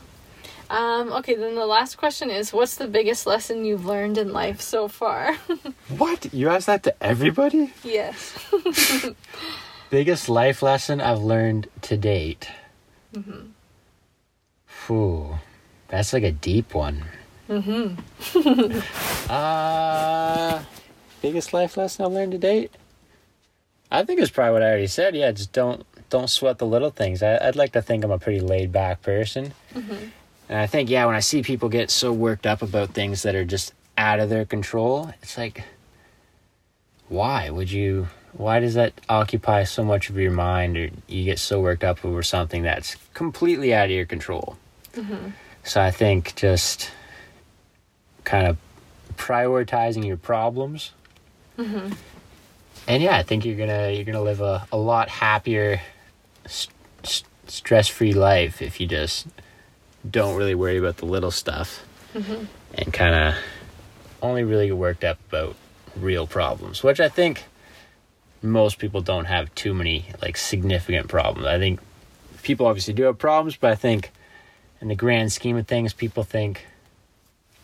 Um, 0.69 1.13
okay, 1.13 1.35
then 1.35 1.55
the 1.55 1.65
last 1.65 1.95
question 1.95 2.29
is 2.29 2.51
what's 2.51 2.75
the 2.75 2.87
biggest 2.87 3.25
lesson 3.25 3.63
you've 3.63 3.85
learned 3.85 4.17
in 4.17 4.33
life 4.33 4.59
so 4.59 4.87
far? 4.87 5.35
what? 5.97 6.33
You 6.33 6.49
asked 6.49 6.67
that 6.67 6.83
to 6.83 7.03
everybody? 7.03 7.73
Yes. 7.83 8.37
biggest 9.89 10.27
life 10.27 10.61
lesson 10.61 10.99
I've 10.99 11.21
learned 11.21 11.69
to 11.83 11.95
date. 11.95 12.49
Mm-hmm. 13.13 13.51
Whew. 14.87 15.37
That's 15.89 16.13
like 16.13 16.23
a 16.23 16.31
deep 16.31 16.73
one. 16.73 17.03
Mm-hmm. 17.49 17.99
uh 19.31 20.63
biggest 21.21 21.53
life 21.53 21.77
lesson 21.77 22.05
I've 22.05 22.11
learned 22.11 22.31
to 22.33 22.37
date? 22.37 22.71
I 23.91 24.03
think 24.03 24.19
it's 24.19 24.31
probably 24.31 24.53
what 24.53 24.63
I 24.63 24.67
already 24.67 24.87
said. 24.87 25.15
Yeah, 25.15 25.31
just 25.31 25.51
don't 25.51 25.85
don't 26.09 26.29
sweat 26.29 26.57
the 26.57 26.65
little 26.65 26.89
things. 26.89 27.23
I, 27.23 27.45
would 27.45 27.55
like 27.55 27.73
to 27.73 27.81
think 27.81 28.03
I'm 28.03 28.11
a 28.11 28.19
pretty 28.19 28.39
laid 28.39 28.71
back 28.71 29.01
person, 29.01 29.53
mm-hmm. 29.73 30.05
and 30.49 30.57
I 30.57 30.67
think 30.67 30.89
yeah, 30.89 31.05
when 31.05 31.15
I 31.15 31.19
see 31.19 31.41
people 31.41 31.69
get 31.69 31.91
so 31.91 32.13
worked 32.13 32.45
up 32.45 32.61
about 32.61 32.93
things 32.93 33.23
that 33.23 33.35
are 33.35 33.45
just 33.45 33.73
out 33.97 34.19
of 34.19 34.29
their 34.29 34.45
control, 34.45 35.13
it's 35.21 35.37
like, 35.37 35.63
why 37.07 37.49
would 37.49 37.71
you? 37.71 38.07
Why 38.33 38.59
does 38.59 38.75
that 38.75 38.93
occupy 39.09 39.63
so 39.63 39.83
much 39.83 40.09
of 40.09 40.17
your 40.17 40.31
mind, 40.31 40.77
or 40.77 40.89
you 41.07 41.23
get 41.23 41.39
so 41.39 41.59
worked 41.59 41.83
up 41.83 42.05
over 42.05 42.21
something 42.21 42.63
that's 42.63 42.95
completely 43.13 43.73
out 43.73 43.85
of 43.85 43.91
your 43.91 44.05
control? 44.05 44.57
Mm-hmm. 44.97 45.29
So 45.63 45.81
I 45.81 45.91
think 45.91 46.35
just 46.35 46.91
kind 48.23 48.47
of 48.47 48.57
prioritizing 49.15 50.05
your 50.05 50.17
problems 50.17 50.91
Mm-hmm. 51.57 51.93
And 52.87 53.03
yeah, 53.03 53.17
I 53.17 53.23
think 53.23 53.45
you're 53.45 53.57
gonna 53.57 53.91
you're 53.91 54.05
gonna 54.05 54.21
live 54.21 54.41
a, 54.41 54.67
a 54.71 54.77
lot 54.77 55.09
happier, 55.09 55.81
st- 56.45 57.23
stress 57.47 57.87
free 57.87 58.13
life 58.13 58.61
if 58.61 58.79
you 58.79 58.87
just 58.87 59.27
don't 60.09 60.35
really 60.35 60.55
worry 60.55 60.77
about 60.77 60.97
the 60.97 61.05
little 61.05 61.31
stuff 61.31 61.85
mm-hmm. 62.13 62.45
and 62.75 62.93
kind 62.93 63.15
of 63.15 63.35
only 64.21 64.43
really 64.43 64.67
get 64.67 64.77
worked 64.77 65.03
up 65.03 65.17
about 65.29 65.55
real 65.95 66.27
problems, 66.27 66.83
which 66.83 66.99
I 66.99 67.09
think 67.09 67.45
most 68.41 68.77
people 68.77 69.01
don't 69.01 69.25
have 69.25 69.53
too 69.55 69.73
many 69.73 70.05
like 70.21 70.37
significant 70.37 71.07
problems. 71.07 71.47
I 71.47 71.57
think 71.57 71.79
people 72.43 72.67
obviously 72.67 72.93
do 72.93 73.03
have 73.03 73.17
problems, 73.17 73.57
but 73.57 73.71
I 73.71 73.75
think 73.75 74.11
in 74.81 74.87
the 74.87 74.95
grand 74.95 75.31
scheme 75.31 75.57
of 75.57 75.67
things, 75.67 75.93
people 75.93 76.23
think 76.23 76.65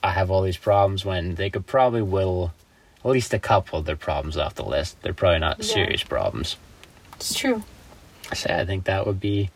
I 0.04 0.12
have 0.12 0.30
all 0.32 0.42
these 0.42 0.58
problems 0.58 1.06
when 1.06 1.36
they 1.36 1.50
could 1.50 1.66
probably 1.66 2.02
whittle 2.02 2.54
at 3.04 3.12
least 3.12 3.34
a 3.34 3.40
couple 3.40 3.80
of 3.80 3.86
their 3.86 3.96
problems 3.96 4.38
off 4.38 4.56
the 4.56 4.66
list. 4.66 5.02
They're 5.02 5.14
probably 5.14 5.40
not 5.40 5.60
yeah. 5.60 5.74
serious 5.74 6.04
problems. 6.04 6.58
It's 7.16 7.34
true. 7.34 7.64
So 8.34 8.54
I 8.54 8.66
think 8.66 8.86
that 8.86 9.06
would 9.06 9.20
be 9.20 9.50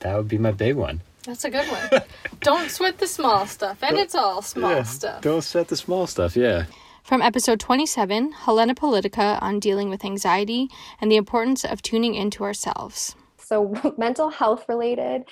that 0.00 0.16
would 0.16 0.28
be 0.28 0.38
my 0.38 0.50
big 0.50 0.76
one. 0.76 1.00
That's 1.24 1.44
a 1.44 1.50
good 1.50 1.66
one. 1.66 2.02
don't 2.40 2.70
sweat 2.70 2.98
the 2.98 3.06
small 3.06 3.46
stuff, 3.46 3.82
and 3.82 3.98
it's 3.98 4.14
all 4.14 4.42
small 4.42 4.70
yeah, 4.70 4.82
stuff. 4.82 5.20
Don't 5.20 5.42
sweat 5.42 5.68
the 5.68 5.76
small 5.76 6.06
stuff. 6.06 6.36
Yeah. 6.36 6.64
From 7.02 7.22
episode 7.22 7.60
27, 7.60 8.32
Helena 8.32 8.74
Politica 8.74 9.40
on 9.42 9.58
dealing 9.58 9.90
with 9.90 10.04
anxiety 10.04 10.68
and 11.00 11.10
the 11.10 11.16
importance 11.16 11.64
of 11.64 11.82
tuning 11.82 12.14
into 12.14 12.44
ourselves. 12.44 13.16
So, 13.50 13.74
mental 13.98 14.30
health 14.30 14.64
related 14.68 15.24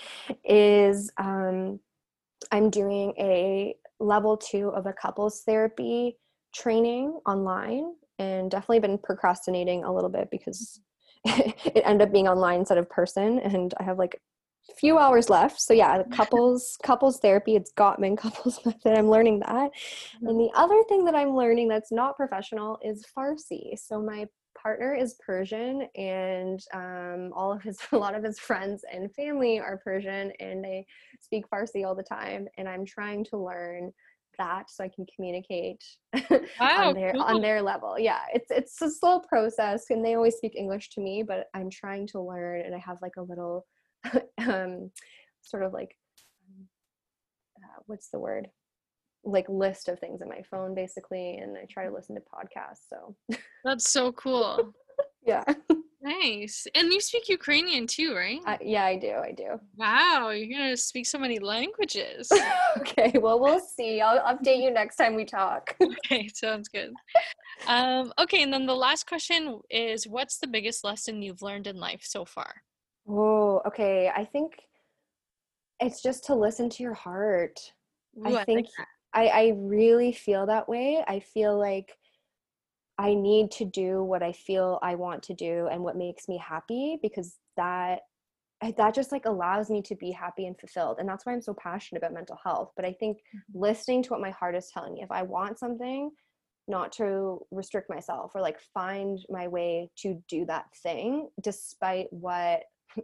is 0.44 1.10
um, 1.18 1.78
I'm 2.50 2.68
doing 2.68 3.14
a 3.18 3.76
level 4.00 4.36
two 4.36 4.70
of 4.70 4.86
a 4.86 4.92
couples 4.92 5.42
therapy 5.46 6.18
training 6.52 7.20
online 7.26 7.94
and 8.18 8.50
definitely 8.50 8.80
been 8.80 8.98
procrastinating 8.98 9.84
a 9.84 9.94
little 9.94 10.10
bit 10.10 10.28
because 10.30 10.80
it 11.24 11.82
ended 11.84 12.08
up 12.08 12.12
being 12.12 12.26
online 12.28 12.60
instead 12.60 12.78
of 12.78 12.88
person 12.88 13.38
and 13.40 13.74
i 13.78 13.82
have 13.82 13.98
like 13.98 14.20
a 14.70 14.74
few 14.74 14.98
hours 14.98 15.30
left. 15.30 15.60
So 15.60 15.74
yeah 15.74 16.02
couples 16.12 16.76
couples 16.82 17.18
therapy 17.20 17.56
it's 17.56 17.72
gottman 17.72 18.16
couples 18.18 18.60
method. 18.64 18.96
I'm 18.98 19.08
learning 19.08 19.40
that. 19.40 19.70
And 20.22 20.38
the 20.40 20.50
other 20.54 20.82
thing 20.88 21.04
that 21.04 21.14
i'm 21.14 21.34
learning 21.34 21.68
that's 21.68 21.92
not 21.92 22.16
professional 22.16 22.78
is 22.82 23.06
farsi. 23.16 23.78
So 23.78 24.00
my 24.00 24.26
partner 24.60 24.94
is 24.94 25.14
persian 25.24 25.88
and 25.96 26.60
um, 26.74 27.32
all 27.34 27.52
of 27.52 27.62
his 27.62 27.78
a 27.92 27.96
lot 27.96 28.14
of 28.14 28.24
his 28.24 28.38
friends 28.38 28.84
and 28.92 29.14
family 29.14 29.58
are 29.58 29.80
persian 29.82 30.32
and 30.40 30.64
they 30.64 30.86
speak 31.20 31.44
farsi 31.50 31.86
all 31.86 31.94
the 31.94 32.02
time 32.02 32.48
and 32.58 32.68
i'm 32.68 32.84
trying 32.84 33.24
to 33.24 33.36
learn 33.36 33.92
that 34.38 34.70
so 34.70 34.84
I 34.84 34.88
can 34.88 35.04
communicate 35.14 35.84
wow, 36.60 36.88
on 36.88 36.94
their 36.94 37.12
cool. 37.12 37.22
on 37.22 37.42
their 37.42 37.60
level. 37.60 37.98
Yeah, 37.98 38.20
it's 38.32 38.50
it's 38.50 38.80
a 38.80 38.90
slow 38.90 39.20
process 39.20 39.86
and 39.90 40.04
they 40.04 40.14
always 40.14 40.36
speak 40.36 40.54
English 40.56 40.90
to 40.90 41.00
me, 41.00 41.22
but 41.22 41.46
I'm 41.54 41.68
trying 41.68 42.06
to 42.08 42.20
learn 42.20 42.62
and 42.62 42.74
I 42.74 42.78
have 42.78 42.98
like 43.02 43.16
a 43.18 43.22
little 43.22 43.66
um 44.46 44.90
sort 45.42 45.64
of 45.64 45.72
like 45.72 45.94
uh, 47.58 47.82
what's 47.86 48.08
the 48.10 48.20
word? 48.20 48.48
Like 49.24 49.48
list 49.48 49.88
of 49.88 49.98
things 49.98 50.22
in 50.22 50.28
my 50.28 50.42
phone 50.50 50.74
basically 50.74 51.38
and 51.38 51.56
I 51.56 51.66
try 51.70 51.86
to 51.86 51.92
listen 51.92 52.14
to 52.14 52.22
podcasts. 52.22 52.88
So 52.88 53.16
That's 53.64 53.90
so 53.90 54.12
cool. 54.12 54.74
yeah. 55.26 55.44
Nice. 56.00 56.66
And 56.74 56.92
you 56.92 57.00
speak 57.00 57.28
Ukrainian 57.28 57.86
too, 57.86 58.14
right? 58.14 58.40
Uh, 58.46 58.56
yeah, 58.62 58.84
I 58.84 58.96
do. 58.96 59.14
I 59.14 59.32
do. 59.32 59.60
Wow, 59.76 60.30
you're 60.30 60.56
going 60.56 60.70
to 60.70 60.76
speak 60.76 61.06
so 61.06 61.18
many 61.18 61.40
languages. 61.40 62.30
okay, 62.78 63.18
well, 63.18 63.40
we'll 63.40 63.60
see. 63.60 64.00
I'll 64.00 64.20
update 64.20 64.62
you 64.62 64.70
next 64.70 64.96
time 64.96 65.16
we 65.16 65.24
talk. 65.24 65.74
okay, 65.82 66.28
sounds 66.32 66.68
good. 66.68 66.92
Um, 67.66 68.12
okay, 68.18 68.44
and 68.44 68.52
then 68.52 68.64
the 68.64 68.76
last 68.76 69.08
question 69.08 69.60
is 69.70 70.06
what's 70.06 70.38
the 70.38 70.46
biggest 70.46 70.84
lesson 70.84 71.20
you've 71.20 71.42
learned 71.42 71.66
in 71.66 71.80
life 71.80 72.02
so 72.04 72.24
far? 72.24 72.62
Oh, 73.08 73.60
okay. 73.66 74.10
I 74.14 74.24
think 74.24 74.52
it's 75.80 76.00
just 76.00 76.24
to 76.26 76.34
listen 76.34 76.70
to 76.70 76.82
your 76.82 76.94
heart. 76.94 77.58
Ooh, 78.18 78.36
I 78.36 78.44
think 78.44 78.68
I, 78.78 78.84
I 79.14 79.52
really 79.56 80.12
feel 80.12 80.46
that 80.46 80.68
way. 80.68 81.02
I 81.06 81.20
feel 81.20 81.58
like 81.58 81.96
I 82.98 83.14
need 83.14 83.50
to 83.52 83.64
do 83.64 84.02
what 84.02 84.22
I 84.22 84.32
feel 84.32 84.78
I 84.82 84.96
want 84.96 85.22
to 85.24 85.34
do 85.34 85.68
and 85.70 85.82
what 85.82 85.96
makes 85.96 86.28
me 86.28 86.38
happy 86.38 86.98
because 87.00 87.36
that 87.56 88.00
that 88.76 88.94
just 88.94 89.12
like 89.12 89.24
allows 89.26 89.70
me 89.70 89.80
to 89.82 89.94
be 89.94 90.10
happy 90.10 90.46
and 90.46 90.58
fulfilled 90.58 90.96
and 90.98 91.08
that's 91.08 91.24
why 91.24 91.32
i'm 91.32 91.40
so 91.40 91.54
passionate 91.54 91.98
about 91.98 92.12
mental 92.12 92.38
health 92.42 92.72
but 92.74 92.84
i 92.84 92.92
think 92.92 93.18
mm-hmm. 93.18 93.60
listening 93.60 94.02
to 94.02 94.10
what 94.10 94.20
my 94.20 94.30
heart 94.30 94.56
is 94.56 94.68
telling 94.72 94.94
me 94.94 95.02
if 95.02 95.10
i 95.10 95.22
want 95.22 95.58
something 95.58 96.10
not 96.66 96.92
to 96.92 97.38
restrict 97.50 97.88
myself 97.88 98.32
or 98.34 98.40
like 98.40 98.58
find 98.74 99.20
my 99.30 99.48
way 99.48 99.88
to 99.96 100.20
do 100.28 100.44
that 100.44 100.64
thing 100.82 101.28
despite 101.42 102.06
what 102.10 102.62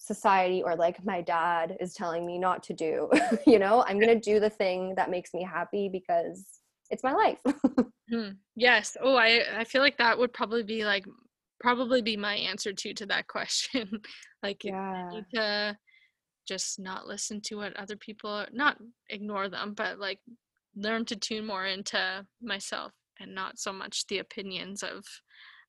society 0.00 0.62
or 0.62 0.74
like 0.74 1.04
my 1.04 1.20
dad 1.20 1.76
is 1.78 1.92
telling 1.92 2.26
me 2.26 2.38
not 2.38 2.62
to 2.62 2.72
do 2.72 3.08
you 3.46 3.58
know 3.58 3.84
i'm 3.86 3.98
going 4.00 4.08
to 4.08 4.18
do 4.18 4.40
the 4.40 4.48
thing 4.48 4.94
that 4.96 5.10
makes 5.10 5.34
me 5.34 5.42
happy 5.42 5.88
because 5.88 6.60
it's 6.90 7.04
my 7.04 7.12
life. 7.12 7.38
Mm, 8.12 8.38
yes. 8.56 8.96
Oh 9.00 9.14
i 9.14 9.40
i 9.56 9.62
feel 9.62 9.80
like 9.80 9.96
that 9.98 10.18
would 10.18 10.32
probably 10.32 10.64
be 10.64 10.84
like 10.84 11.04
probably 11.60 12.02
be 12.02 12.16
my 12.16 12.34
answer 12.34 12.72
to 12.72 12.92
to 12.92 13.06
that 13.06 13.28
question. 13.34 14.00
Like 14.42 14.64
yeah. 14.64 14.74
I 14.74 15.14
need 15.14 15.26
to 15.34 15.78
just 16.48 16.80
not 16.80 17.06
listen 17.06 17.40
to 17.42 17.54
what 17.54 17.76
other 17.76 17.94
people 17.94 18.44
not 18.52 18.78
ignore 19.10 19.48
them 19.48 19.74
but 19.76 20.00
like 20.00 20.18
learn 20.74 21.04
to 21.04 21.14
tune 21.14 21.46
more 21.46 21.66
into 21.66 22.26
myself 22.42 22.90
and 23.20 23.32
not 23.32 23.60
so 23.60 23.72
much 23.72 24.04
the 24.08 24.18
opinions 24.18 24.82
of 24.82 25.04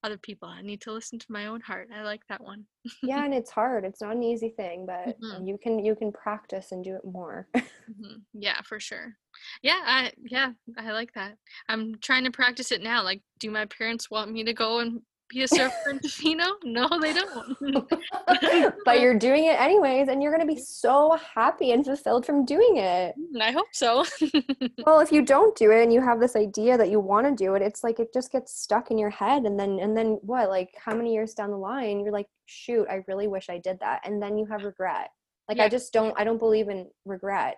other 0.04 0.18
people. 0.18 0.48
I 0.48 0.62
need 0.62 0.82
to 0.82 0.92
listen 0.92 1.20
to 1.20 1.32
my 1.32 1.48
own 1.48 1.62
heart. 1.62 1.90
I 1.96 2.04
like 2.04 2.22
that 2.28 2.44
one. 2.44 2.66
yeah, 3.04 3.24
and 3.24 3.34
it's 3.34 3.52
hard. 3.52 3.86
It's 3.86 4.02
not 4.02 4.16
an 4.16 4.24
easy 4.24 4.50
thing, 4.50 4.86
but 4.86 5.20
mm-hmm. 5.20 5.46
you 5.46 5.58
can 5.62 5.84
you 5.84 5.96
can 5.96 6.12
practice 6.12 6.72
and 6.72 6.84
do 6.84 6.96
it 6.96 7.06
more. 7.06 7.48
mm-hmm. 7.56 8.20
Yeah, 8.34 8.62
for 8.64 8.80
sure. 8.80 9.14
Yeah, 9.62 9.80
I 9.86 10.12
yeah, 10.24 10.52
I 10.78 10.92
like 10.92 11.14
that. 11.14 11.36
I'm 11.70 11.96
trying 12.02 12.26
to 12.26 12.32
practice 12.32 12.72
it 12.72 12.82
now. 12.82 13.04
Like, 13.04 13.22
do 13.40 13.52
my 13.52 13.66
parents 13.66 14.10
want 14.10 14.32
me 14.32 14.44
to 14.44 14.54
go 14.54 14.80
and 14.80 15.02
be 15.32 15.44
a 15.44 15.48
surfer 15.48 15.89
in 15.89 16.00
Tofino? 16.00 16.54
No, 16.63 16.88
they 17.00 17.13
don't. 17.13 17.89
but 18.86 19.00
you're 19.00 19.17
doing 19.17 19.46
it 19.46 19.60
anyways, 19.60 20.08
and 20.08 20.22
you're 20.22 20.32
going 20.32 20.48
to 20.48 20.54
be 20.54 20.60
so 20.60 21.17
happy 21.34 21.72
and 21.72 21.86
fulfilled 21.86 22.26
from 22.26 22.46
doing 22.46 22.78
it. 22.78 23.15
Mm, 23.17 23.41
I 23.41 23.52
hope 23.52 23.67
so. 23.72 24.06
well, 24.86 25.00
if 25.00 25.12
you 25.12 25.24
don't 25.24 25.56
do 25.56 25.72
it 25.72 25.84
and 25.84 25.94
you 25.94 26.02
have 26.02 26.20
this 26.20 26.36
idea 26.36 26.78
that 26.78 26.89
you 26.89 27.00
want 27.00 27.28
to 27.28 27.44
do 27.44 27.56
it, 27.56 27.62
it's 27.62 27.84
like 27.84 28.00
it 28.00 28.13
just 28.13 28.32
gets 28.32 28.54
stuck 28.60 28.91
in 28.91 28.98
your 28.98 29.10
head, 29.10 29.44
and 29.44 29.60
then 29.60 29.80
and 29.80 29.96
then 29.96 30.20
what? 30.22 30.50
Like 30.50 30.74
how 30.78 30.96
many 30.96 31.13
years 31.13 31.34
down 31.34 31.52
the 31.52 31.58
line, 31.58 32.02
you're 32.02 32.12
like, 32.12 32.28
shoot, 32.46 32.88
I 32.89 33.04
really 33.08 33.28
wish 33.28 33.50
I 33.50 33.58
did 33.58 33.80
that, 33.80 34.02
and 34.06 34.22
then 34.22 34.38
you 34.38 34.46
have 34.48 34.63
regret. 34.63 35.10
Like 35.48 35.58
yeah. 35.58 35.65
I 35.65 35.70
just 35.70 35.94
don't. 35.94 36.13
I 36.17 36.24
don't 36.24 36.39
believe 36.39 36.70
in 36.70 36.88
regret. 37.06 37.58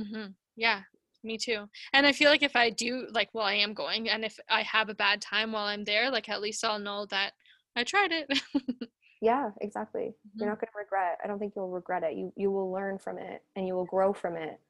Mm-hmm. 0.00 0.30
Yeah, 0.56 0.80
me 1.22 1.36
too 1.36 1.66
and 1.92 2.06
i 2.06 2.12
feel 2.12 2.30
like 2.30 2.42
if 2.42 2.56
i 2.56 2.70
do 2.70 3.06
like 3.12 3.28
well 3.32 3.44
i 3.44 3.54
am 3.54 3.74
going 3.74 4.08
and 4.08 4.24
if 4.24 4.38
i 4.48 4.62
have 4.62 4.88
a 4.88 4.94
bad 4.94 5.20
time 5.20 5.52
while 5.52 5.66
i'm 5.66 5.84
there 5.84 6.10
like 6.10 6.28
at 6.28 6.40
least 6.40 6.64
i'll 6.64 6.78
know 6.78 7.06
that 7.06 7.32
i 7.76 7.84
tried 7.84 8.12
it. 8.12 8.40
Yeah 9.20 9.50
exactly 9.60 10.02
mm-hmm. 10.02 10.38
you're 10.38 10.48
not 10.48 10.60
going 10.60 10.68
to 10.72 10.78
regret 10.78 11.18
i 11.22 11.26
don't 11.26 11.38
think 11.38 11.54
you'll 11.56 11.70
regret 11.70 12.02
it 12.04 12.16
you 12.16 12.32
you 12.36 12.50
will 12.50 12.70
learn 12.70 12.98
from 12.98 13.18
it 13.18 13.42
and 13.56 13.66
you 13.66 13.74
will 13.74 13.84
grow 13.84 14.12
from 14.12 14.36
it. 14.36 14.60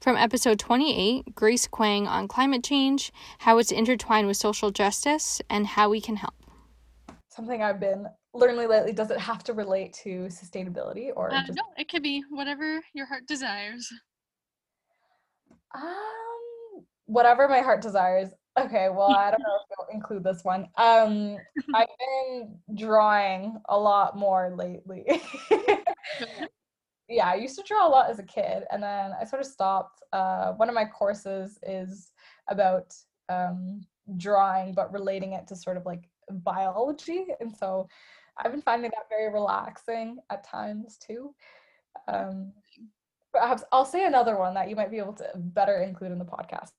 From 0.00 0.16
episode 0.16 0.58
28 0.58 1.34
grace 1.34 1.66
quang 1.66 2.06
on 2.06 2.28
climate 2.28 2.62
change 2.62 3.12
how 3.38 3.58
it's 3.58 3.72
intertwined 3.72 4.26
with 4.26 4.36
social 4.36 4.70
justice 4.70 5.40
and 5.50 5.66
how 5.66 5.90
we 5.90 6.00
can 6.00 6.16
help. 6.16 6.34
Something 7.28 7.62
i've 7.62 7.80
been 7.80 8.06
learning 8.32 8.68
lately 8.68 8.92
does 8.92 9.10
it 9.10 9.18
have 9.18 9.42
to 9.44 9.52
relate 9.52 9.92
to 10.04 10.28
sustainability 10.28 11.10
or 11.14 11.32
uh, 11.32 11.40
just... 11.44 11.56
no 11.56 11.64
it 11.76 11.88
could 11.88 12.02
be 12.02 12.22
whatever 12.30 12.80
your 12.92 13.06
heart 13.06 13.26
desires 13.26 13.90
um, 15.76 16.84
whatever 17.06 17.48
my 17.48 17.60
heart 17.60 17.82
desires. 17.82 18.30
Okay, 18.58 18.88
well, 18.88 19.10
I 19.10 19.30
don't 19.30 19.40
know 19.40 19.58
if 19.60 19.66
you'll 19.70 19.94
include 19.94 20.24
this 20.24 20.42
one. 20.42 20.68
Um, 20.78 21.36
I've 21.74 21.86
been 21.98 22.58
drawing 22.74 23.58
a 23.68 23.78
lot 23.78 24.16
more 24.16 24.50
lately. 24.56 25.04
yeah, 27.08 27.28
I 27.28 27.34
used 27.34 27.56
to 27.56 27.64
draw 27.66 27.86
a 27.86 27.90
lot 27.90 28.10
as 28.10 28.18
a 28.18 28.22
kid, 28.22 28.64
and 28.70 28.82
then 28.82 29.12
I 29.20 29.24
sort 29.24 29.42
of 29.42 29.46
stopped. 29.46 30.02
Uh, 30.12 30.52
one 30.52 30.68
of 30.70 30.74
my 30.74 30.86
courses 30.86 31.58
is 31.62 32.12
about 32.48 32.94
um, 33.28 33.82
drawing, 34.16 34.72
but 34.72 34.92
relating 34.92 35.34
it 35.34 35.46
to 35.48 35.56
sort 35.56 35.76
of 35.76 35.84
like 35.84 36.08
biology, 36.30 37.26
and 37.40 37.54
so 37.54 37.88
I've 38.38 38.52
been 38.52 38.62
finding 38.62 38.90
that 38.94 39.08
very 39.10 39.32
relaxing 39.32 40.18
at 40.30 40.44
times 40.44 40.96
too. 40.96 41.34
Um, 42.08 42.52
perhaps 43.36 43.62
I'll 43.72 43.84
say 43.84 44.06
another 44.06 44.36
one 44.38 44.54
that 44.54 44.68
you 44.68 44.76
might 44.76 44.90
be 44.90 44.98
able 44.98 45.12
to 45.14 45.30
better 45.34 45.82
include 45.82 46.12
in 46.12 46.18
the 46.18 46.24
podcast. 46.24 46.70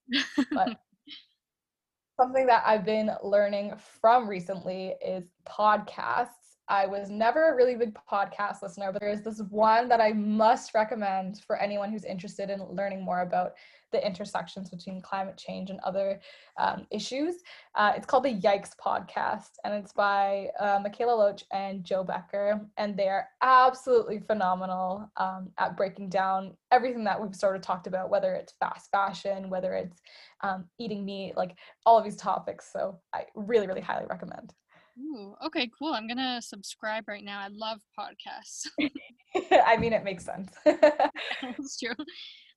But 0.52 0.78
something 2.20 2.46
that 2.46 2.64
I've 2.66 2.84
been 2.84 3.10
learning 3.22 3.74
from 4.00 4.28
recently 4.28 4.94
is 5.04 5.24
podcasts. 5.48 6.28
I 6.68 6.86
was 6.86 7.08
never 7.08 7.50
a 7.50 7.56
really 7.56 7.74
big 7.76 7.96
podcast 8.10 8.62
listener, 8.62 8.92
but 8.92 9.00
there 9.00 9.10
is 9.10 9.22
this 9.22 9.40
one 9.48 9.88
that 9.88 10.00
I 10.00 10.12
must 10.12 10.74
recommend 10.74 11.40
for 11.46 11.56
anyone 11.56 11.90
who's 11.90 12.04
interested 12.04 12.50
in 12.50 12.62
learning 12.70 13.02
more 13.02 13.22
about 13.22 13.52
the 13.90 14.06
intersections 14.06 14.68
between 14.68 15.00
climate 15.00 15.38
change 15.38 15.70
and 15.70 15.80
other 15.80 16.20
um, 16.58 16.86
issues. 16.90 17.36
Uh, 17.74 17.92
it's 17.96 18.04
called 18.04 18.24
the 18.24 18.34
Yikes 18.34 18.72
Podcast, 18.76 19.52
and 19.64 19.72
it's 19.72 19.92
by 19.92 20.48
uh, 20.60 20.78
Mikaela 20.80 21.16
Loach 21.16 21.44
and 21.52 21.84
Jo 21.84 22.04
Becker, 22.04 22.60
and 22.76 22.96
they 22.96 23.08
are 23.08 23.28
absolutely 23.40 24.18
phenomenal 24.18 25.10
um, 25.16 25.50
at 25.56 25.74
breaking 25.74 26.10
down 26.10 26.54
everything 26.70 27.04
that 27.04 27.20
we've 27.20 27.34
sort 27.34 27.56
of 27.56 27.62
talked 27.62 27.86
about, 27.86 28.10
whether 28.10 28.34
it's 28.34 28.52
fast 28.60 28.90
fashion, 28.90 29.48
whether 29.48 29.72
it's 29.72 30.02
um, 30.42 30.66
eating 30.78 31.04
meat, 31.06 31.34
like 31.34 31.56
all 31.86 31.96
of 31.96 32.04
these 32.04 32.16
topics. 32.16 32.70
So 32.70 32.98
I 33.14 33.24
really, 33.34 33.66
really 33.66 33.80
highly 33.80 34.06
recommend. 34.06 34.52
Ooh, 35.00 35.34
okay, 35.46 35.70
cool. 35.78 35.94
I'm 35.94 36.08
gonna 36.08 36.42
subscribe 36.42 37.08
right 37.08 37.24
now. 37.24 37.40
I 37.40 37.48
love 37.48 37.80
podcasts. 37.98 38.66
I 39.66 39.76
mean, 39.76 39.92
it 39.92 40.04
makes 40.04 40.24
sense. 40.24 40.50
That's 40.64 41.78
true 41.78 41.94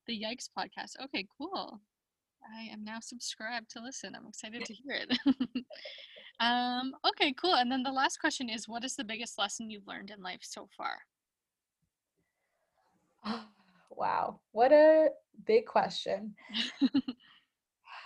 the 0.08 0.22
Yikes 0.22 0.50
podcast. 0.58 1.04
Okay, 1.04 1.26
cool. 1.38 1.80
I 2.58 2.64
am 2.74 2.84
now 2.84 2.98
subscribed 3.02 3.70
to 3.72 3.82
listen. 3.82 4.16
I'm 4.16 4.28
excited 4.28 4.66
to 4.66 4.74
hear 4.74 4.96
it. 4.96 5.18
um, 6.40 6.94
okay, 7.08 7.34
cool. 7.34 7.56
And 7.56 7.72
then 7.72 7.84
the 7.84 7.92
last 7.92 8.18
question 8.20 8.50
is 8.50 8.68
what 8.68 8.84
is 8.84 8.96
the 8.96 9.04
biggest 9.04 9.38
lesson 9.38 9.70
you've 9.70 9.88
learned 9.88 10.12
in 10.12 10.22
life 10.22 10.42
so 10.42 10.68
far? 10.76 10.98
wow. 13.92 14.40
What 14.52 14.72
a 14.72 15.10
big 15.46 15.66
question. 15.66 16.36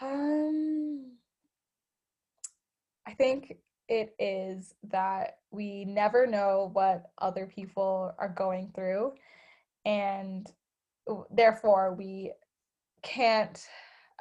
um, 0.01 1.11
I 3.07 3.13
think 3.13 3.55
it 3.87 4.15
is 4.19 4.73
that 4.89 5.37
we 5.51 5.85
never 5.85 6.25
know 6.25 6.69
what 6.73 7.11
other 7.19 7.45
people 7.45 8.13
are 8.17 8.29
going 8.29 8.71
through. 8.73 9.13
And 9.85 10.49
therefore 11.29 11.93
we 11.93 12.31
can't 13.03 13.63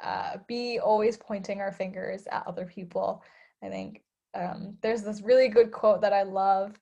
uh, 0.03 0.37
be 0.47 0.79
always 0.79 1.17
pointing 1.17 1.59
our 1.61 1.71
fingers 1.71 2.27
at 2.31 2.45
other 2.45 2.65
people. 2.65 3.23
I 3.63 3.69
think 3.69 4.01
um, 4.35 4.77
there's 4.81 5.01
this 5.01 5.21
really 5.21 5.47
good 5.47 5.71
quote 5.71 6.01
that 6.01 6.13
i 6.13 6.23
love. 6.23 6.77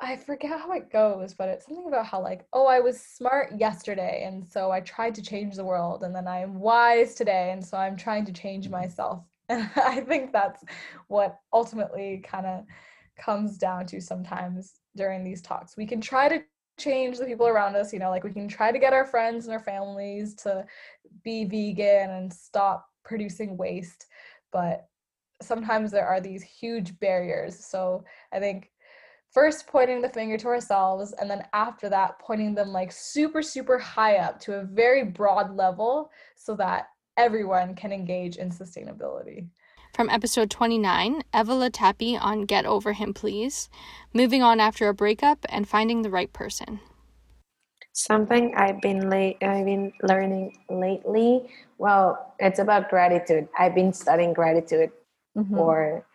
I 0.00 0.16
forget 0.16 0.58
how 0.58 0.72
it 0.72 0.90
goes 0.90 1.32
but 1.32 1.48
it's 1.48 1.66
something 1.66 1.86
about 1.86 2.06
how 2.06 2.20
like 2.20 2.44
oh 2.52 2.66
i 2.66 2.80
was 2.80 3.00
smart 3.00 3.52
yesterday 3.56 4.24
and 4.26 4.44
so 4.44 4.72
i 4.72 4.80
tried 4.80 5.14
to 5.14 5.22
change 5.22 5.54
the 5.54 5.64
world 5.64 6.02
and 6.02 6.12
then 6.12 6.26
i 6.26 6.38
am 6.38 6.58
wise 6.58 7.14
today 7.14 7.52
and 7.52 7.64
so 7.64 7.76
i'm 7.76 7.96
trying 7.96 8.24
to 8.24 8.32
change 8.32 8.68
myself 8.68 9.22
and 9.52 9.70
i 9.76 10.00
think 10.00 10.32
that's 10.32 10.64
what 11.08 11.38
ultimately 11.52 12.22
kind 12.24 12.46
of 12.46 12.64
comes 13.18 13.58
down 13.58 13.86
to 13.86 14.00
sometimes 14.00 14.80
during 14.96 15.24
these 15.24 15.42
talks. 15.42 15.76
We 15.76 15.86
can 15.86 16.00
try 16.00 16.28
to 16.28 16.42
change 16.78 17.18
the 17.18 17.26
people 17.26 17.46
around 17.46 17.76
us 17.76 17.92
you 17.92 17.98
know 17.98 18.08
like 18.08 18.24
we 18.24 18.32
can 18.32 18.48
try 18.48 18.72
to 18.72 18.78
get 18.78 18.94
our 18.94 19.04
friends 19.04 19.44
and 19.44 19.52
our 19.52 19.60
families 19.60 20.34
to 20.34 20.64
be 21.22 21.44
vegan 21.44 22.10
and 22.10 22.32
stop 22.32 22.88
producing 23.04 23.58
waste 23.58 24.06
but 24.52 24.88
sometimes 25.42 25.90
there 25.90 26.06
are 26.06 26.20
these 26.20 26.42
huge 26.42 26.98
barriers. 26.98 27.62
So 27.64 28.04
i 28.32 28.40
think 28.40 28.70
first 29.30 29.66
pointing 29.66 30.00
the 30.00 30.08
finger 30.08 30.38
to 30.38 30.48
ourselves 30.48 31.12
and 31.20 31.30
then 31.30 31.44
after 31.52 31.90
that 31.90 32.18
pointing 32.18 32.54
them 32.54 32.68
like 32.68 32.90
super 32.90 33.42
super 33.42 33.78
high 33.78 34.16
up 34.16 34.40
to 34.40 34.54
a 34.54 34.64
very 34.64 35.04
broad 35.04 35.54
level 35.54 36.10
so 36.36 36.56
that 36.56 36.86
everyone 37.22 37.72
can 37.76 37.92
engage 37.92 38.36
in 38.36 38.50
sustainability 38.50 39.46
from 39.94 40.10
episode 40.10 40.50
29, 40.50 41.22
Eva 41.34 41.52
Latapi 41.52 42.18
on 42.20 42.46
Get 42.46 42.64
Over 42.64 42.94
Him 42.94 43.14
Please, 43.14 43.68
moving 44.12 44.42
on 44.42 44.58
after 44.58 44.88
a 44.88 44.94
breakup 44.94 45.44
and 45.50 45.68
finding 45.68 46.02
the 46.02 46.10
right 46.10 46.32
person. 46.32 46.80
Something 47.92 48.54
I've 48.56 48.80
been 48.80 49.10
late, 49.10 49.36
I've 49.42 49.66
been 49.66 49.92
learning 50.02 50.56
lately. 50.70 51.48
Well, 51.76 52.34
it's 52.38 52.58
about 52.58 52.88
gratitude. 52.88 53.48
I've 53.56 53.74
been 53.74 53.92
studying 53.92 54.32
gratitude 54.32 54.90
mm-hmm. 55.36 55.54
for 55.54 56.06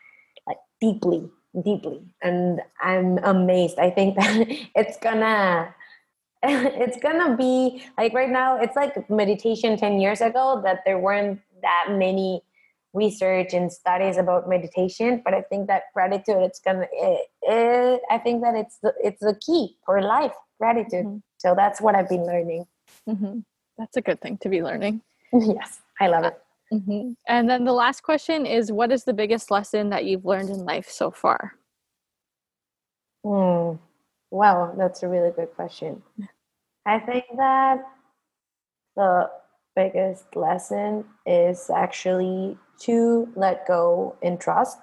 like 0.47 0.57
deeply, 0.81 1.29
deeply, 1.63 2.01
and 2.21 2.61
I'm 2.81 3.19
amazed. 3.19 3.77
I 3.77 3.91
think 3.91 4.15
that 4.19 4.47
it's 4.75 4.97
gonna 4.97 5.73
it's 6.81 6.97
gonna 6.97 7.35
be 7.35 7.83
like 7.97 8.13
right 8.13 8.29
now 8.29 8.57
it's 8.57 8.75
like 8.75 9.09
meditation 9.09 9.77
10 9.77 9.99
years 9.99 10.21
ago 10.21 10.61
that 10.63 10.79
there 10.85 10.97
weren't 10.97 11.41
that 11.61 11.87
many 11.89 12.41
research 12.93 13.53
and 13.53 13.71
studies 13.71 14.17
about 14.17 14.47
meditation 14.47 15.21
but 15.25 15.33
i 15.33 15.41
think 15.41 15.67
that 15.67 15.83
gratitude 15.93 16.37
it's 16.37 16.59
gonna 16.59 16.87
it, 16.93 17.27
it, 17.41 18.01
i 18.09 18.17
think 18.17 18.41
that 18.41 18.55
it's 18.55 18.77
the, 18.81 18.93
it's 19.03 19.19
the 19.19 19.35
key 19.45 19.75
for 19.85 20.01
life 20.01 20.33
gratitude 20.57 21.05
mm-hmm. 21.05 21.17
so 21.37 21.53
that's 21.53 21.81
what 21.81 21.95
i've 21.95 22.07
been 22.07 22.25
learning 22.25 22.65
mm-hmm. 23.07 23.39
that's 23.77 23.97
a 23.97 24.01
good 24.01 24.21
thing 24.21 24.37
to 24.37 24.47
be 24.47 24.63
learning 24.63 25.01
yes 25.33 25.81
i 25.99 26.07
love 26.07 26.23
it 26.23 26.41
mm-hmm. 26.73 27.11
and 27.27 27.49
then 27.49 27.65
the 27.65 27.73
last 27.73 28.03
question 28.03 28.45
is 28.45 28.71
what 28.71 28.91
is 28.91 29.03
the 29.03 29.13
biggest 29.13 29.51
lesson 29.51 29.89
that 29.89 30.05
you've 30.05 30.25
learned 30.25 30.49
in 30.49 30.63
life 30.63 30.89
so 30.89 31.11
far 31.11 31.55
mm. 33.25 33.77
wow 34.31 34.73
that's 34.77 35.03
a 35.03 35.07
really 35.07 35.31
good 35.31 35.53
question 35.55 36.01
i 36.87 36.99
think 36.99 37.25
that 37.37 37.79
the 38.95 39.29
biggest 39.75 40.35
lesson 40.35 41.05
is 41.25 41.69
actually 41.69 42.57
to 42.79 43.31
let 43.35 43.67
go 43.67 44.15
and 44.23 44.39
trust 44.39 44.79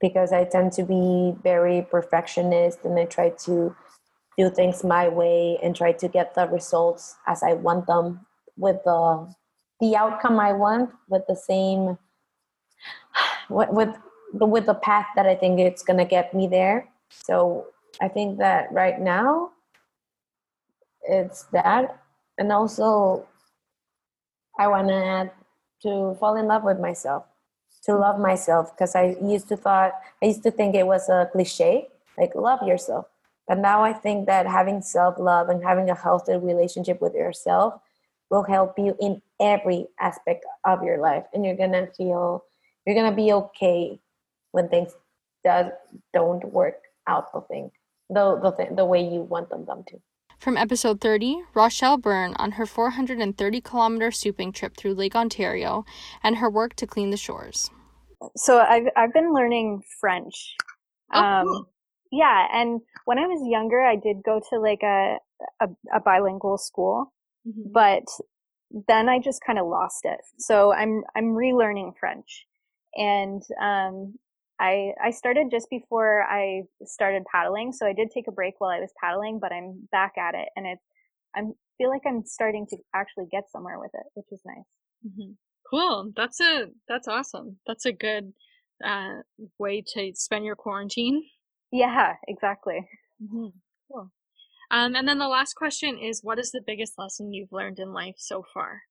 because 0.00 0.32
I 0.32 0.44
tend 0.44 0.72
to 0.72 0.82
be 0.82 1.34
very 1.42 1.86
perfectionist 1.90 2.80
and 2.84 2.98
I 2.98 3.06
try 3.06 3.30
to 3.46 3.74
do 4.36 4.50
things 4.50 4.84
my 4.84 5.08
way 5.08 5.58
and 5.62 5.74
try 5.74 5.92
to 5.92 6.08
get 6.08 6.34
the 6.34 6.46
results 6.48 7.16
as 7.26 7.42
I 7.42 7.54
want 7.54 7.86
them 7.86 8.26
with 8.56 8.76
the 8.84 9.34
the 9.80 9.96
outcome 9.96 10.38
I 10.38 10.52
want 10.52 10.90
with 11.08 11.22
the 11.28 11.36
same 11.36 11.98
with 13.50 13.70
with 13.70 13.96
the, 14.34 14.46
with 14.46 14.66
the 14.66 14.74
path 14.74 15.06
that 15.16 15.26
I 15.26 15.34
think 15.34 15.58
it's 15.58 15.82
gonna 15.82 16.04
get 16.04 16.34
me 16.34 16.46
there. 16.46 16.88
So 17.08 17.66
I 18.02 18.08
think 18.08 18.38
that 18.38 18.70
right 18.70 19.00
now 19.00 19.52
it's 21.08 21.44
that 21.52 22.00
and 22.38 22.52
also 22.52 23.26
I 24.58 24.68
want 24.68 24.88
to 24.88 24.94
add 24.94 25.30
to 25.82 26.16
fall 26.18 26.36
in 26.36 26.46
love 26.46 26.64
with 26.64 26.80
myself 26.80 27.24
to 27.86 27.96
love 27.96 28.18
myself 28.18 28.74
because 28.74 28.94
I 28.94 29.16
used 29.22 29.48
to 29.48 29.56
thought 29.56 29.92
I 30.22 30.26
used 30.26 30.42
to 30.42 30.50
think 30.50 30.74
it 30.74 30.86
was 30.86 31.08
a 31.08 31.28
cliche, 31.32 31.88
like 32.18 32.34
love 32.34 32.66
yourself. 32.66 33.06
But 33.48 33.58
now 33.58 33.82
I 33.82 33.92
think 33.92 34.26
that 34.26 34.46
having 34.46 34.82
self-love 34.82 35.48
and 35.48 35.62
having 35.62 35.88
a 35.88 35.94
healthy 35.94 36.36
relationship 36.36 37.00
with 37.00 37.14
yourself 37.14 37.74
will 38.28 38.42
help 38.42 38.76
you 38.76 38.96
in 39.00 39.22
every 39.40 39.86
aspect 40.00 40.44
of 40.64 40.82
your 40.82 40.98
life 40.98 41.24
and 41.32 41.44
you're 41.44 41.56
to 41.56 41.86
feel 41.96 42.44
you're 42.84 42.96
to 43.10 43.16
be 43.16 43.32
okay 43.32 44.00
when 44.50 44.68
things 44.68 44.92
does 45.44 45.66
don't 46.12 46.44
work 46.52 46.80
out 47.06 47.32
the 47.32 47.40
thing 47.42 47.70
the 48.10 48.36
the, 48.42 48.74
the 48.74 48.84
way 48.84 49.00
you 49.00 49.20
want 49.22 49.48
them, 49.48 49.64
them 49.64 49.84
to. 49.88 50.00
From 50.38 50.56
episode 50.56 51.00
30, 51.00 51.42
Rochelle 51.54 51.96
Byrne 51.96 52.34
on 52.38 52.52
her 52.52 52.66
430 52.66 53.60
kilometer 53.60 54.10
SUPing 54.10 54.52
trip 54.52 54.76
through 54.76 54.94
Lake 54.94 55.16
Ontario 55.16 55.84
and 56.22 56.36
her 56.36 56.50
work 56.50 56.74
to 56.76 56.86
clean 56.86 57.10
the 57.10 57.16
shores. 57.16 57.70
So 58.36 58.58
I've 58.58 58.86
I've 58.96 59.12
been 59.12 59.32
learning 59.32 59.82
French. 60.00 60.54
Oh, 61.12 61.20
um, 61.20 61.46
cool. 61.46 61.72
Yeah, 62.12 62.46
and 62.52 62.80
when 63.04 63.18
I 63.18 63.26
was 63.26 63.46
younger, 63.48 63.80
I 63.80 63.96
did 63.96 64.22
go 64.24 64.40
to 64.50 64.58
like 64.58 64.82
a 64.82 65.18
a, 65.60 65.68
a 65.94 66.00
bilingual 66.00 66.58
school, 66.58 67.12
mm-hmm. 67.46 67.72
but 67.72 68.04
then 68.88 69.08
I 69.08 69.18
just 69.18 69.42
kind 69.44 69.58
of 69.58 69.66
lost 69.66 70.04
it. 70.04 70.20
So 70.38 70.72
I'm 70.72 71.02
I'm 71.16 71.34
relearning 71.34 71.92
French, 71.98 72.46
and 72.94 73.42
um, 73.60 74.14
I 74.60 74.92
I 75.02 75.10
started 75.10 75.48
just 75.50 75.68
before 75.70 76.22
I 76.22 76.62
started 76.84 77.24
paddling. 77.30 77.72
So 77.72 77.86
I 77.86 77.92
did 77.92 78.10
take 78.10 78.28
a 78.28 78.32
break 78.32 78.54
while 78.58 78.70
I 78.70 78.80
was 78.80 78.92
paddling, 79.02 79.38
but 79.40 79.52
I'm 79.52 79.88
back 79.92 80.12
at 80.18 80.34
it, 80.34 80.48
and 80.56 80.66
it's 80.66 80.82
I 81.34 81.42
feel 81.78 81.90
like 81.90 82.02
I'm 82.06 82.24
starting 82.24 82.66
to 82.70 82.76
actually 82.94 83.26
get 83.30 83.50
somewhere 83.50 83.78
with 83.78 83.90
it, 83.94 84.06
which 84.14 84.26
is 84.32 84.40
nice. 84.44 84.64
Mm-hmm. 85.06 85.32
Cool. 85.70 86.12
That's 86.16 86.40
a 86.40 86.66
that's 86.88 87.08
awesome. 87.08 87.58
That's 87.66 87.84
a 87.84 87.92
good 87.92 88.32
uh, 88.84 89.20
way 89.58 89.82
to 89.94 90.12
spend 90.14 90.44
your 90.44 90.56
quarantine. 90.56 91.22
Yeah, 91.70 92.14
exactly. 92.28 92.86
Mm-hmm. 93.22 93.48
Cool. 93.90 94.10
Um, 94.70 94.96
and 94.96 95.06
then 95.06 95.18
the 95.18 95.28
last 95.28 95.54
question 95.54 95.98
is, 95.98 96.20
what 96.22 96.38
is 96.38 96.50
the 96.50 96.62
biggest 96.66 96.94
lesson 96.98 97.32
you've 97.32 97.52
learned 97.52 97.78
in 97.78 97.92
life 97.92 98.16
so 98.18 98.44
far? 98.52 98.82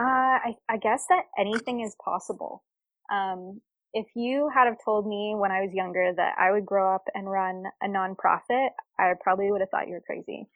Uh, 0.00 0.04
I, 0.04 0.54
I 0.68 0.76
guess 0.78 1.04
that 1.08 1.24
anything 1.38 1.80
is 1.80 1.96
possible. 2.04 2.64
Um, 3.10 3.60
if 3.94 4.06
you 4.14 4.50
had 4.54 4.66
have 4.66 4.76
told 4.84 5.06
me 5.06 5.34
when 5.36 5.50
I 5.50 5.60
was 5.60 5.72
younger 5.72 6.12
that 6.16 6.34
I 6.38 6.50
would 6.50 6.64
grow 6.64 6.94
up 6.94 7.04
and 7.14 7.30
run 7.30 7.64
a 7.82 7.86
nonprofit, 7.86 8.68
I 8.98 9.12
probably 9.20 9.50
would 9.50 9.60
have 9.60 9.70
thought 9.70 9.86
you 9.86 9.94
were 9.94 10.00
crazy. 10.00 10.46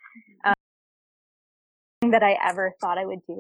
Mm-hmm. 0.45 0.53
Um, 2.03 2.11
that 2.13 2.23
I 2.23 2.39
ever 2.45 2.75
thought 2.81 2.99
I 2.99 3.05
would 3.05 3.21
do 3.27 3.35